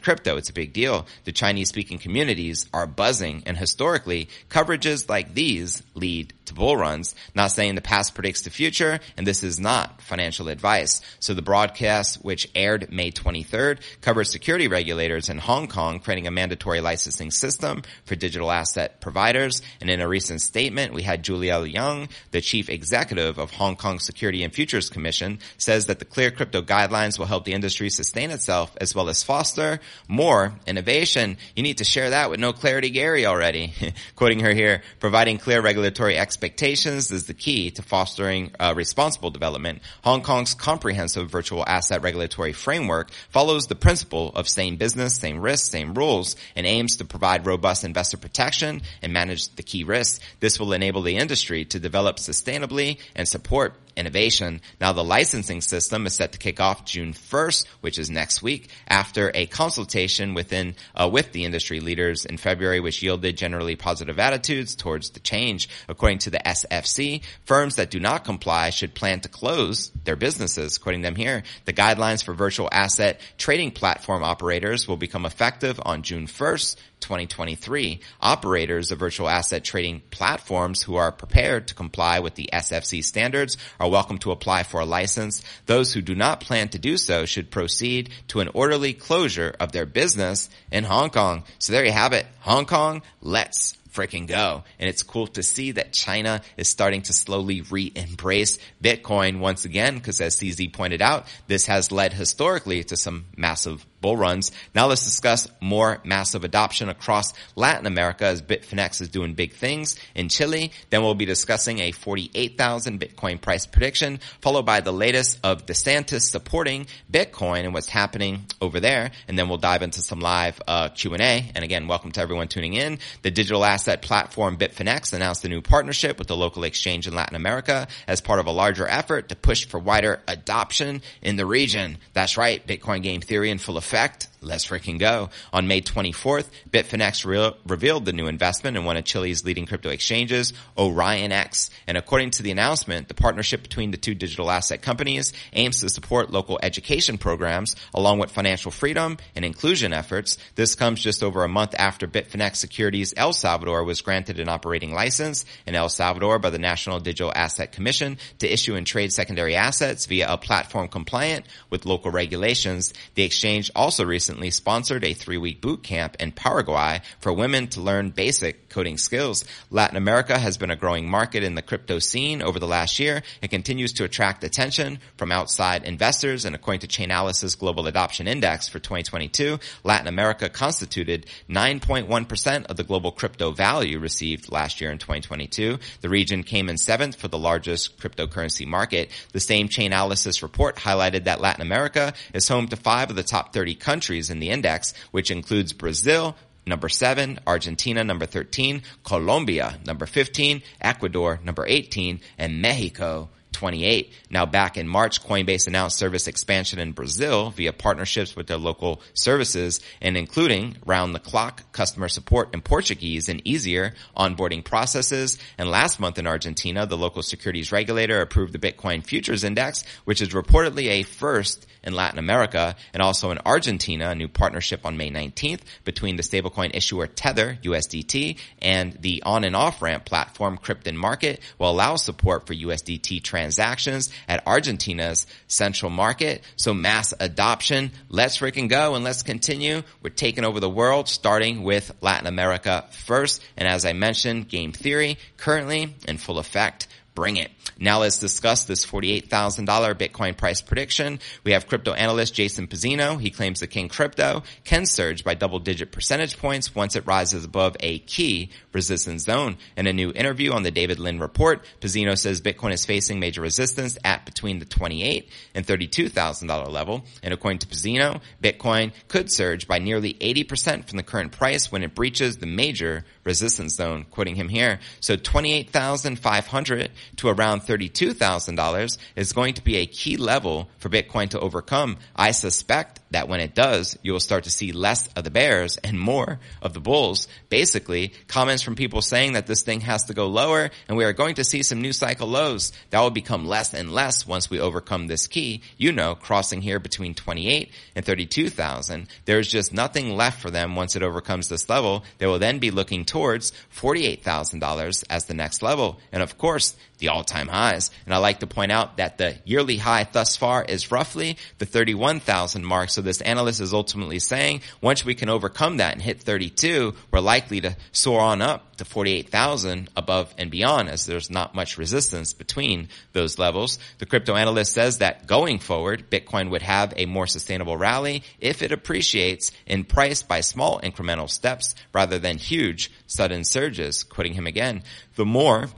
crypto. 0.01 0.37
It's 0.37 0.49
a 0.49 0.53
big 0.53 0.73
deal. 0.73 1.05
The 1.25 1.31
Chinese 1.31 1.69
speaking 1.69 1.97
communities 1.97 2.67
are 2.73 2.87
buzzing 2.87 3.43
and 3.45 3.57
historically 3.57 4.29
coverages 4.49 5.09
like 5.09 5.33
these 5.33 5.83
lead 5.93 6.33
to 6.45 6.53
bull 6.53 6.77
runs. 6.77 7.15
Not 7.35 7.51
saying 7.51 7.75
the 7.75 7.81
past 7.81 8.15
predicts 8.15 8.41
the 8.41 8.49
future, 8.49 8.99
and 9.17 9.25
this 9.25 9.43
is 9.43 9.59
not 9.59 10.01
financial 10.01 10.49
advice. 10.49 11.01
So 11.19 11.33
the 11.33 11.41
broadcast, 11.41 12.23
which 12.23 12.49
aired 12.55 12.91
May 12.91 13.11
23rd, 13.11 13.79
covers 14.01 14.31
security 14.31 14.67
regulators 14.67 15.29
in 15.29 15.37
Hong 15.37 15.67
Kong 15.67 15.99
creating 15.99 16.27
a 16.27 16.31
mandatory 16.31 16.81
licensing 16.81 17.31
system 17.31 17.83
for 18.05 18.15
digital 18.15 18.51
asset 18.51 19.01
providers. 19.01 19.61
And 19.81 19.89
in 19.89 20.01
a 20.01 20.07
recent 20.07 20.41
statement, 20.41 20.93
we 20.93 21.03
had 21.03 21.23
Julia 21.23 21.53
Leung, 21.53 22.09
the 22.31 22.41
chief 22.41 22.69
executive 22.69 23.37
of 23.37 23.51
Hong 23.51 23.75
Kong 23.75 23.99
Security 23.99 24.43
and 24.43 24.53
Futures 24.53 24.89
Commission, 24.89 25.39
says 25.57 25.85
that 25.87 25.99
the 25.99 26.05
clear 26.05 26.31
crypto 26.31 26.61
guidelines 26.61 27.17
will 27.17 27.25
help 27.25 27.45
the 27.45 27.53
industry 27.53 27.89
sustain 27.89 28.31
itself 28.31 28.75
as 28.79 28.93
well 28.93 29.09
as 29.09 29.23
foster 29.23 29.79
more 30.07 30.53
innovation. 30.67 31.37
You 31.55 31.63
need 31.63 31.77
to 31.79 31.83
share 31.83 32.11
that 32.11 32.29
with 32.29 32.39
no 32.39 32.53
clarity 32.53 32.89
Gary 32.89 33.25
already. 33.25 33.73
Quoting 34.15 34.39
her 34.39 34.53
here, 34.53 34.81
providing 34.99 35.37
clear 35.37 35.61
regulatory 35.61 36.15
expectations 36.33 37.11
is 37.11 37.27
the 37.27 37.33
key 37.35 37.69
to 37.69 37.83
fostering 37.83 38.49
uh, 38.59 38.73
responsible 38.75 39.29
development. 39.29 39.83
Hong 40.03 40.23
Kong's 40.23 40.55
comprehensive 40.55 41.29
virtual 41.29 41.63
asset 41.67 42.01
regulatory 42.01 42.53
framework 42.53 43.11
follows 43.29 43.67
the 43.67 43.75
principle 43.75 44.31
of 44.33 44.49
same 44.49 44.77
business, 44.77 45.15
same 45.15 45.39
risks, 45.39 45.69
same 45.69 45.93
rules, 45.93 46.35
and 46.55 46.65
aims 46.65 46.97
to 46.97 47.05
provide 47.05 47.45
robust 47.45 47.83
investor 47.83 48.17
protection 48.17 48.81
and 49.03 49.13
manage 49.13 49.49
the 49.49 49.61
key 49.61 49.83
risks. 49.83 50.19
This 50.39 50.59
will 50.59 50.73
enable 50.73 51.03
the 51.03 51.17
industry 51.17 51.65
to 51.65 51.79
develop 51.79 52.15
sustainably 52.15 52.97
and 53.15 53.27
support 53.27 53.75
innovation. 53.95 54.61
Now 54.79 54.93
the 54.93 55.03
licensing 55.03 55.61
system 55.61 56.05
is 56.05 56.13
set 56.13 56.33
to 56.33 56.37
kick 56.37 56.59
off 56.59 56.85
June 56.85 57.13
1st, 57.13 57.67
which 57.81 57.99
is 57.99 58.09
next 58.09 58.41
week, 58.41 58.69
after 58.87 59.31
a 59.33 59.45
consultation 59.45 60.33
within 60.33 60.75
uh, 60.95 61.09
with 61.11 61.31
the 61.31 61.45
industry 61.45 61.79
leaders 61.79 62.25
in 62.25 62.37
February, 62.37 62.79
which 62.79 63.01
yielded 63.01 63.37
generally 63.37 63.75
positive 63.75 64.19
attitudes 64.19 64.75
towards 64.75 65.11
the 65.11 65.19
change. 65.19 65.69
According 65.87 66.19
to 66.19 66.29
the 66.29 66.39
SFC, 66.39 67.21
firms 67.45 67.75
that 67.75 67.91
do 67.91 67.99
not 67.99 68.25
comply 68.25 68.69
should 68.69 68.95
plan 68.95 69.19
to 69.21 69.29
close 69.29 69.91
their 70.03 70.15
businesses. 70.15 70.77
Quoting 70.77 71.01
them 71.01 71.15
here, 71.15 71.43
the 71.65 71.73
guidelines 71.73 72.23
for 72.23 72.33
virtual 72.33 72.69
asset 72.71 73.19
trading 73.37 73.71
platform 73.71 74.23
operators 74.23 74.87
will 74.87 74.97
become 74.97 75.25
effective 75.25 75.79
on 75.83 76.03
June 76.03 76.27
1st, 76.27 76.75
2023. 77.03 77.99
Operators 78.21 78.91
of 78.91 78.99
virtual 78.99 79.29
asset 79.29 79.63
trading 79.63 80.01
platforms 80.09 80.81
who 80.81 80.95
are 80.95 81.11
prepared 81.11 81.67
to 81.67 81.75
comply 81.75 82.19
with 82.19 82.35
the 82.35 82.49
SFC 82.51 83.03
standards 83.03 83.57
are 83.79 83.89
welcome 83.89 84.17
to 84.19 84.31
apply 84.31 84.63
for 84.63 84.79
a 84.79 84.85
license. 84.85 85.43
Those 85.67 85.93
who 85.93 86.01
do 86.01 86.15
not 86.15 86.41
plan 86.41 86.69
to 86.69 86.79
do 86.79 86.97
so 86.97 87.25
should 87.25 87.51
proceed 87.51 88.09
to 88.29 88.39
an 88.39 88.49
orderly 88.53 88.93
closure 88.93 89.55
of 89.59 89.71
their 89.71 89.85
business 89.85 90.49
in 90.71 90.85
Hong 90.85 91.11
Kong. 91.11 91.43
So 91.59 91.73
there 91.73 91.85
you 91.85 91.91
have 91.91 92.13
it. 92.13 92.25
Hong 92.39 92.65
Kong, 92.65 93.03
let's 93.21 93.77
freaking 93.93 94.27
go. 94.27 94.63
And 94.79 94.89
it's 94.89 95.03
cool 95.03 95.27
to 95.27 95.43
see 95.43 95.71
that 95.73 95.93
China 95.93 96.41
is 96.57 96.67
starting 96.67 97.03
to 97.03 97.13
slowly 97.13 97.61
re-embrace 97.61 98.57
Bitcoin 98.83 99.39
once 99.39 99.65
again, 99.65 99.95
because 99.95 100.19
as 100.19 100.35
CZ 100.35 100.73
pointed 100.73 101.01
out, 101.01 101.27
this 101.47 101.67
has 101.67 101.91
led 101.91 102.13
historically 102.13 102.83
to 102.85 102.97
some 102.97 103.25
massive 103.37 103.85
bull 104.03 104.17
runs. 104.17 104.51
Now 104.75 104.87
let's 104.87 105.05
discuss 105.05 105.47
more 105.61 105.99
massive 106.03 106.43
adoption 106.43 106.89
across 106.89 107.33
Latin 107.55 107.87
America 107.87 108.25
as 108.25 108.41
Bitfinex 108.41 109.01
is 109.01 109.07
doing 109.07 109.33
big 109.33 109.53
things 109.53 109.97
in 110.13 110.27
Chile. 110.27 110.73
Then 110.89 111.01
we'll 111.01 111.15
be 111.15 111.25
discussing 111.25 111.79
a 111.79 111.91
48,000 111.91 112.99
Bitcoin 112.99 113.39
price 113.39 113.65
prediction, 113.65 114.19
followed 114.41 114.65
by 114.65 114.81
the 114.81 114.91
latest 114.91 115.39
of 115.41 115.65
DeSantis 115.65 116.29
supporting 116.29 116.85
Bitcoin 117.09 117.63
and 117.63 117.73
what's 117.73 117.87
happening 117.87 118.45
over 118.61 118.81
there. 118.81 119.11
And 119.29 119.39
then 119.39 119.47
we'll 119.47 119.57
dive 119.57 119.81
into 119.81 120.01
some 120.01 120.19
live 120.19 120.61
uh, 120.67 120.89
Q&A. 120.89 121.49
And 121.55 121.63
again, 121.63 121.87
welcome 121.87 122.11
to 122.11 122.19
everyone 122.19 122.49
tuning 122.49 122.73
in. 122.73 122.99
The 123.21 123.31
digital 123.31 123.63
asset 123.63 124.01
platform 124.01 124.57
Bitfinex 124.57 125.13
announced 125.13 125.45
a 125.45 125.49
new 125.49 125.61
partnership 125.61 126.19
with 126.19 126.27
the 126.27 126.35
local 126.35 126.65
exchange 126.65 127.07
in 127.07 127.15
Latin 127.15 127.37
America 127.37 127.87
as 128.05 128.19
part 128.19 128.41
of 128.41 128.47
a 128.47 128.51
larger 128.51 128.85
effort 128.85 129.29
to 129.29 129.37
push 129.37 129.65
for 129.65 129.79
wider 129.79 130.21
adoption 130.27 131.01
in 131.21 131.37
the 131.37 131.45
region. 131.45 131.99
That's 132.11 132.35
right, 132.37 132.67
Bitcoin 132.67 133.01
game 133.01 133.21
theory 133.21 133.49
in 133.49 133.59
full 133.59 133.77
effect 133.77 133.92
effect 133.93 134.32
Let's 134.43 134.67
freaking 134.67 134.99
go. 134.99 135.29
On 135.51 135.67
May 135.67 135.81
24th, 135.81 136.49
Bitfinex 136.69 137.25
re- 137.25 137.57
revealed 137.65 138.05
the 138.05 138.13
new 138.13 138.27
investment 138.27 138.75
in 138.75 138.85
one 138.85 138.97
of 138.97 139.05
Chile's 139.05 139.45
leading 139.45 139.65
crypto 139.65 139.89
exchanges, 139.89 140.53
OrionX. 140.77 141.69
And 141.87 141.97
according 141.97 142.31
to 142.31 142.43
the 142.43 142.51
announcement, 142.51 143.07
the 143.07 143.13
partnership 143.13 143.63
between 143.63 143.91
the 143.91 143.97
two 143.97 144.15
digital 144.15 144.51
asset 144.51 144.81
companies 144.81 145.33
aims 145.53 145.79
to 145.79 145.89
support 145.89 146.31
local 146.31 146.59
education 146.61 147.17
programs 147.17 147.75
along 147.93 148.19
with 148.19 148.31
financial 148.31 148.71
freedom 148.71 149.17
and 149.35 149.45
inclusion 149.45 149.93
efforts. 149.93 150.37
This 150.55 150.75
comes 150.75 151.01
just 151.01 151.23
over 151.23 151.43
a 151.43 151.49
month 151.49 151.75
after 151.77 152.07
Bitfinex 152.07 152.57
Securities 152.57 153.13
El 153.15 153.33
Salvador 153.33 153.83
was 153.83 154.01
granted 154.01 154.39
an 154.39 154.49
operating 154.49 154.93
license 154.93 155.45
in 155.65 155.75
El 155.75 155.89
Salvador 155.89 156.39
by 156.39 156.49
the 156.49 156.59
National 156.59 156.99
Digital 156.99 157.31
Asset 157.33 157.71
Commission 157.71 158.17
to 158.39 158.51
issue 158.51 158.75
and 158.75 158.85
trade 158.85 159.13
secondary 159.13 159.55
assets 159.55 160.05
via 160.05 160.31
a 160.31 160.37
platform 160.37 160.87
compliant 160.87 161.45
with 161.69 161.85
local 161.85 162.11
regulations. 162.11 162.93
The 163.15 163.23
exchange 163.23 163.71
also 163.75 164.03
recently 164.03 164.32
recently 164.33 164.49
sponsored 164.49 165.03
a 165.03 165.13
three-week 165.13 165.61
boot 165.61 165.83
camp 165.83 166.15
in 166.19 166.31
Paraguay 166.31 166.99
for 167.19 167.31
women 167.31 167.67
to 167.67 167.79
learn 167.79 168.09
basic 168.09 168.67
coding 168.67 168.97
skills. 168.97 169.45
Latin 169.69 169.95
America 169.95 170.39
has 170.39 170.57
been 170.57 170.71
a 170.71 170.75
growing 170.75 171.07
market 171.07 171.43
in 171.43 171.53
the 171.53 171.61
crypto 171.61 171.99
scene 171.99 172.41
over 172.41 172.57
the 172.57 172.65
last 172.65 172.99
year 172.99 173.21
and 173.43 173.51
continues 173.51 173.93
to 173.93 174.03
attract 174.03 174.43
attention 174.43 174.97
from 175.17 175.31
outside 175.31 175.83
investors. 175.83 176.45
And 176.45 176.55
according 176.55 176.79
to 176.79 176.87
Chainalysis 176.87 177.59
Global 177.59 177.85
Adoption 177.85 178.27
Index 178.27 178.67
for 178.67 178.79
2022, 178.79 179.59
Latin 179.83 180.07
America 180.07 180.49
constituted 180.49 181.27
9.1% 181.47 182.65
of 182.65 182.75
the 182.75 182.83
global 182.83 183.11
crypto 183.11 183.51
value 183.51 183.99
received 183.99 184.51
last 184.51 184.81
year 184.81 184.91
in 184.91 184.97
2022. 184.97 185.77
The 186.01 186.09
region 186.09 186.41
came 186.41 186.69
in 186.69 186.79
seventh 186.79 187.17
for 187.17 187.27
the 187.27 187.37
largest 187.37 187.99
cryptocurrency 187.99 188.65
market. 188.65 189.11
The 189.31 189.39
same 189.39 189.69
Chainalysis 189.69 190.41
report 190.41 190.77
highlighted 190.77 191.25
that 191.25 191.39
Latin 191.39 191.61
America 191.61 192.13
is 192.33 192.47
home 192.47 192.67
to 192.69 192.75
five 192.75 193.11
of 193.11 193.15
the 193.15 193.21
top 193.21 193.53
30 193.53 193.75
countries 193.75 194.22
countries 194.23 194.29
in 194.29 194.39
the 194.39 194.49
index, 194.49 194.93
which 195.11 195.31
includes 195.31 195.73
Brazil, 195.73 196.35
number 196.65 196.89
7, 196.89 197.39
Argentina 197.45 198.03
number 198.03 198.25
13, 198.25 198.81
Colombia 199.03 199.79
number 199.85 200.05
15, 200.05 200.61
Ecuador 200.81 201.39
number 201.43 201.65
18, 201.67 202.19
and 202.37 202.61
Mexico 202.61 203.29
28. 203.63 204.11
Now 204.29 204.45
back 204.45 204.75
in 204.75 204.89
March, 204.89 205.23
Coinbase 205.23 205.67
announced 205.67 205.97
service 205.97 206.27
expansion 206.27 206.79
in 206.79 206.91
Brazil 206.91 207.51
via 207.51 207.71
partnerships 207.71 208.35
with 208.35 208.47
their 208.47 208.57
local 208.57 209.01
services 209.13 209.79
and 210.01 210.17
including 210.17 210.75
round 210.85 211.15
the 211.15 211.19
clock 211.19 211.71
customer 211.71 212.09
support 212.09 212.53
in 212.53 212.59
Portuguese 212.59 213.29
and 213.29 213.41
easier 213.47 213.93
onboarding 214.17 214.65
processes. 214.65 215.37
And 215.57 215.71
last 215.71 215.97
month 215.97 216.19
in 216.19 216.27
Argentina, 216.27 216.85
the 216.85 216.97
local 216.97 217.23
securities 217.23 217.71
regulator 217.71 218.19
approved 218.19 218.51
the 218.51 218.59
Bitcoin 218.59 219.01
futures 219.01 219.45
index, 219.45 219.85
which 220.03 220.21
is 220.21 220.33
reportedly 220.33 220.89
a 220.89 221.03
first 221.03 221.65
in 221.85 221.93
Latin 221.93 222.19
America 222.19 222.75
and 222.93 223.01
also 223.01 223.31
in 223.31 223.39
Argentina, 223.45 224.09
a 224.09 224.15
new 224.15 224.27
partnership 224.27 224.85
on 224.85 224.97
May 224.97 225.09
19th 225.09 225.61
between 225.85 226.17
the 226.17 226.23
stablecoin 226.23 226.75
issuer 226.75 227.07
Tether 227.07 227.57
USDT 227.63 228.37
and 228.61 228.93
the 228.99 229.23
on 229.23 229.45
and 229.45 229.55
off 229.55 229.81
ramp 229.81 230.03
platform 230.03 230.57
Crypto 230.57 230.91
Market 230.91 231.39
will 231.57 231.69
allow 231.69 231.95
support 231.95 232.45
for 232.45 232.53
USDT 232.53 233.23
transactions 233.23 233.52
transactions 233.53 234.09
at 234.27 234.45
Argentina's 234.47 235.27
central 235.47 235.91
market. 235.91 236.43
So 236.55 236.73
mass 236.73 237.13
adoption. 237.19 237.91
Let's 238.09 238.37
freaking 238.37 238.67
go 238.67 238.95
and 238.95 239.03
let's 239.03 239.21
continue. 239.21 239.83
We're 240.01 240.09
taking 240.09 240.43
over 240.43 240.59
the 240.59 240.69
world, 240.69 241.07
starting 241.07 241.63
with 241.63 241.91
Latin 242.01 242.27
America 242.27 242.85
first. 242.91 243.43
And 243.55 243.67
as 243.67 243.85
I 243.85 243.93
mentioned, 243.93 244.49
game 244.49 244.71
theory 244.71 245.17
currently 245.37 245.95
in 246.07 246.17
full 246.17 246.39
effect 246.39 246.87
bring 247.15 247.37
it. 247.37 247.51
Now 247.79 247.99
let's 247.99 248.19
discuss 248.19 248.65
this 248.65 248.85
$48,000 248.85 249.67
Bitcoin 249.95 250.37
price 250.37 250.61
prediction. 250.61 251.19
We 251.43 251.53
have 251.53 251.67
crypto 251.67 251.93
analyst 251.93 252.33
Jason 252.33 252.67
Pizzino. 252.67 253.19
He 253.19 253.29
claims 253.29 253.59
the 253.59 253.67
King 253.67 253.89
crypto 253.89 254.43
can 254.63 254.85
surge 254.85 255.23
by 255.23 255.33
double 255.33 255.59
digit 255.59 255.91
percentage 255.91 256.37
points 256.37 256.73
once 256.73 256.95
it 256.95 257.05
rises 257.07 257.45
above 257.45 257.75
a 257.79 257.99
key 257.99 258.49
resistance 258.71 259.23
zone. 259.23 259.57
In 259.75 259.87
a 259.87 259.93
new 259.93 260.11
interview 260.11 260.51
on 260.51 260.63
the 260.63 260.71
David 260.71 260.99
Lin 260.99 261.19
report, 261.19 261.65
Pizzino 261.81 262.17
says 262.17 262.41
Bitcoin 262.41 262.73
is 262.73 262.85
facing 262.85 263.19
major 263.19 263.41
resistance 263.41 263.97
at 264.03 264.25
between 264.25 264.59
the 264.59 264.65
28 264.65 265.29
and 265.55 265.65
$32,000 265.65 266.69
level. 266.71 267.03
And 267.21 267.33
according 267.33 267.59
to 267.59 267.67
Pizzino, 267.67 268.21
Bitcoin 268.41 268.93
could 269.07 269.31
surge 269.31 269.67
by 269.67 269.79
nearly 269.79 270.13
80% 270.15 270.87
from 270.87 270.97
the 270.97 271.03
current 271.03 271.31
price 271.31 271.71
when 271.71 271.83
it 271.83 271.95
breaches 271.95 272.37
the 272.37 272.45
major 272.45 273.05
resistance 273.23 273.75
zone, 273.75 274.05
quoting 274.11 274.35
him 274.35 274.49
here. 274.49 274.79
So 274.99 275.15
28,500 275.15 276.91
to 277.17 277.27
around 277.27 277.61
$32,000 277.61 278.97
is 279.15 279.33
going 279.33 279.53
to 279.55 279.63
be 279.63 279.77
a 279.77 279.85
key 279.85 280.17
level 280.17 280.69
for 280.77 280.89
Bitcoin 280.89 281.29
to 281.29 281.39
overcome. 281.39 281.97
I 282.15 282.31
suspect 282.31 282.99
that 283.13 283.27
when 283.27 283.39
it 283.39 283.55
does, 283.55 283.97
you 284.01 284.11
will 284.11 284.19
start 284.19 284.43
to 284.43 284.49
see 284.49 284.71
less 284.71 285.07
of 285.15 285.23
the 285.23 285.31
bears 285.31 285.77
and 285.77 285.99
more 285.99 286.39
of 286.61 286.73
the 286.73 286.79
bulls. 286.79 287.27
Basically, 287.49 288.13
comments 288.27 288.61
from 288.61 288.75
people 288.75 289.01
saying 289.01 289.33
that 289.33 289.47
this 289.47 289.61
thing 289.61 289.81
has 289.81 290.05
to 290.05 290.13
go 290.13 290.27
lower 290.27 290.69
and 290.87 290.97
we 290.97 291.05
are 291.05 291.13
going 291.13 291.35
to 291.35 291.43
see 291.43 291.63
some 291.63 291.81
new 291.81 291.93
cycle 291.93 292.27
lows. 292.27 292.71
That 292.89 293.01
will 293.01 293.11
become 293.11 293.47
less 293.47 293.73
and 293.73 293.91
less 293.91 294.27
once 294.27 294.49
we 294.49 294.59
overcome 294.59 295.07
this 295.07 295.27
key. 295.27 295.61
You 295.77 295.91
know, 295.91 296.15
crossing 296.15 296.61
here 296.61 296.79
between 296.79 297.13
28 297.13 297.71
and 297.95 298.05
32,000. 298.05 299.07
There's 299.25 299.47
just 299.47 299.73
nothing 299.73 300.15
left 300.15 300.41
for 300.41 300.49
them 300.49 300.75
once 300.75 300.95
it 300.95 301.03
overcomes 301.03 301.49
this 301.49 301.69
level. 301.69 302.03
They 302.17 302.25
will 302.25 302.39
then 302.39 302.59
be 302.59 302.71
looking 302.71 303.05
towards 303.05 303.51
$48,000 303.75 305.03
as 305.09 305.25
the 305.25 305.33
next 305.33 305.61
level. 305.61 305.99
And 306.11 306.23
of 306.23 306.37
course, 306.37 306.75
the 307.03 307.09
all-time 307.09 307.49
highs. 307.49 307.91
And 308.05 308.13
I 308.13 308.17
like 308.17 308.39
to 308.39 308.47
point 308.47 308.71
out 308.71 308.97
that 308.97 309.17
the 309.17 309.35
yearly 309.43 309.77
high 309.77 310.07
thus 310.09 310.37
far 310.37 310.63
is 310.63 310.91
roughly 310.91 311.37
the 311.57 311.65
31,000 311.65 312.63
mark. 312.65 312.89
So 312.89 313.01
this 313.03 313.21
analyst 313.21 313.61
is 313.61 313.73
ultimately 313.73 314.19
saying 314.19 314.61
once 314.81 315.05
we 315.05 315.15
can 315.15 315.29
overcome 315.29 315.77
that 315.77 315.93
and 315.93 316.01
hit 316.01 316.21
32, 316.21 316.93
we're 317.11 317.19
likely 317.19 317.61
to 317.61 317.75
soar 317.91 318.21
on 318.21 318.41
up 318.41 318.77
to 318.77 318.85
48,000 318.85 319.89
above 319.95 320.33
and 320.37 320.49
beyond 320.49 320.89
as 320.89 321.05
there's 321.05 321.29
not 321.29 321.53
much 321.53 321.77
resistance 321.77 322.33
between 322.33 322.89
those 323.11 323.37
levels. 323.37 323.79
The 323.99 324.05
crypto 324.05 324.35
analyst 324.35 324.73
says 324.73 324.97
that 324.97 325.27
going 325.27 325.59
forward, 325.59 326.09
Bitcoin 326.09 326.49
would 326.49 326.63
have 326.63 326.93
a 326.97 327.05
more 327.05 327.27
sustainable 327.27 327.77
rally 327.77 328.23
if 328.39 328.61
it 328.61 328.71
appreciates 328.71 329.51
in 329.65 329.83
price 329.83 330.23
by 330.23 330.41
small 330.41 330.79
incremental 330.81 331.29
steps 331.29 331.75
rather 331.93 332.19
than 332.19 332.37
huge 332.37 332.91
sudden 333.07 333.43
surges. 333.43 334.03
Quoting 334.03 334.33
him 334.33 334.47
again, 334.47 334.83
the 335.15 335.25
more 335.25 335.69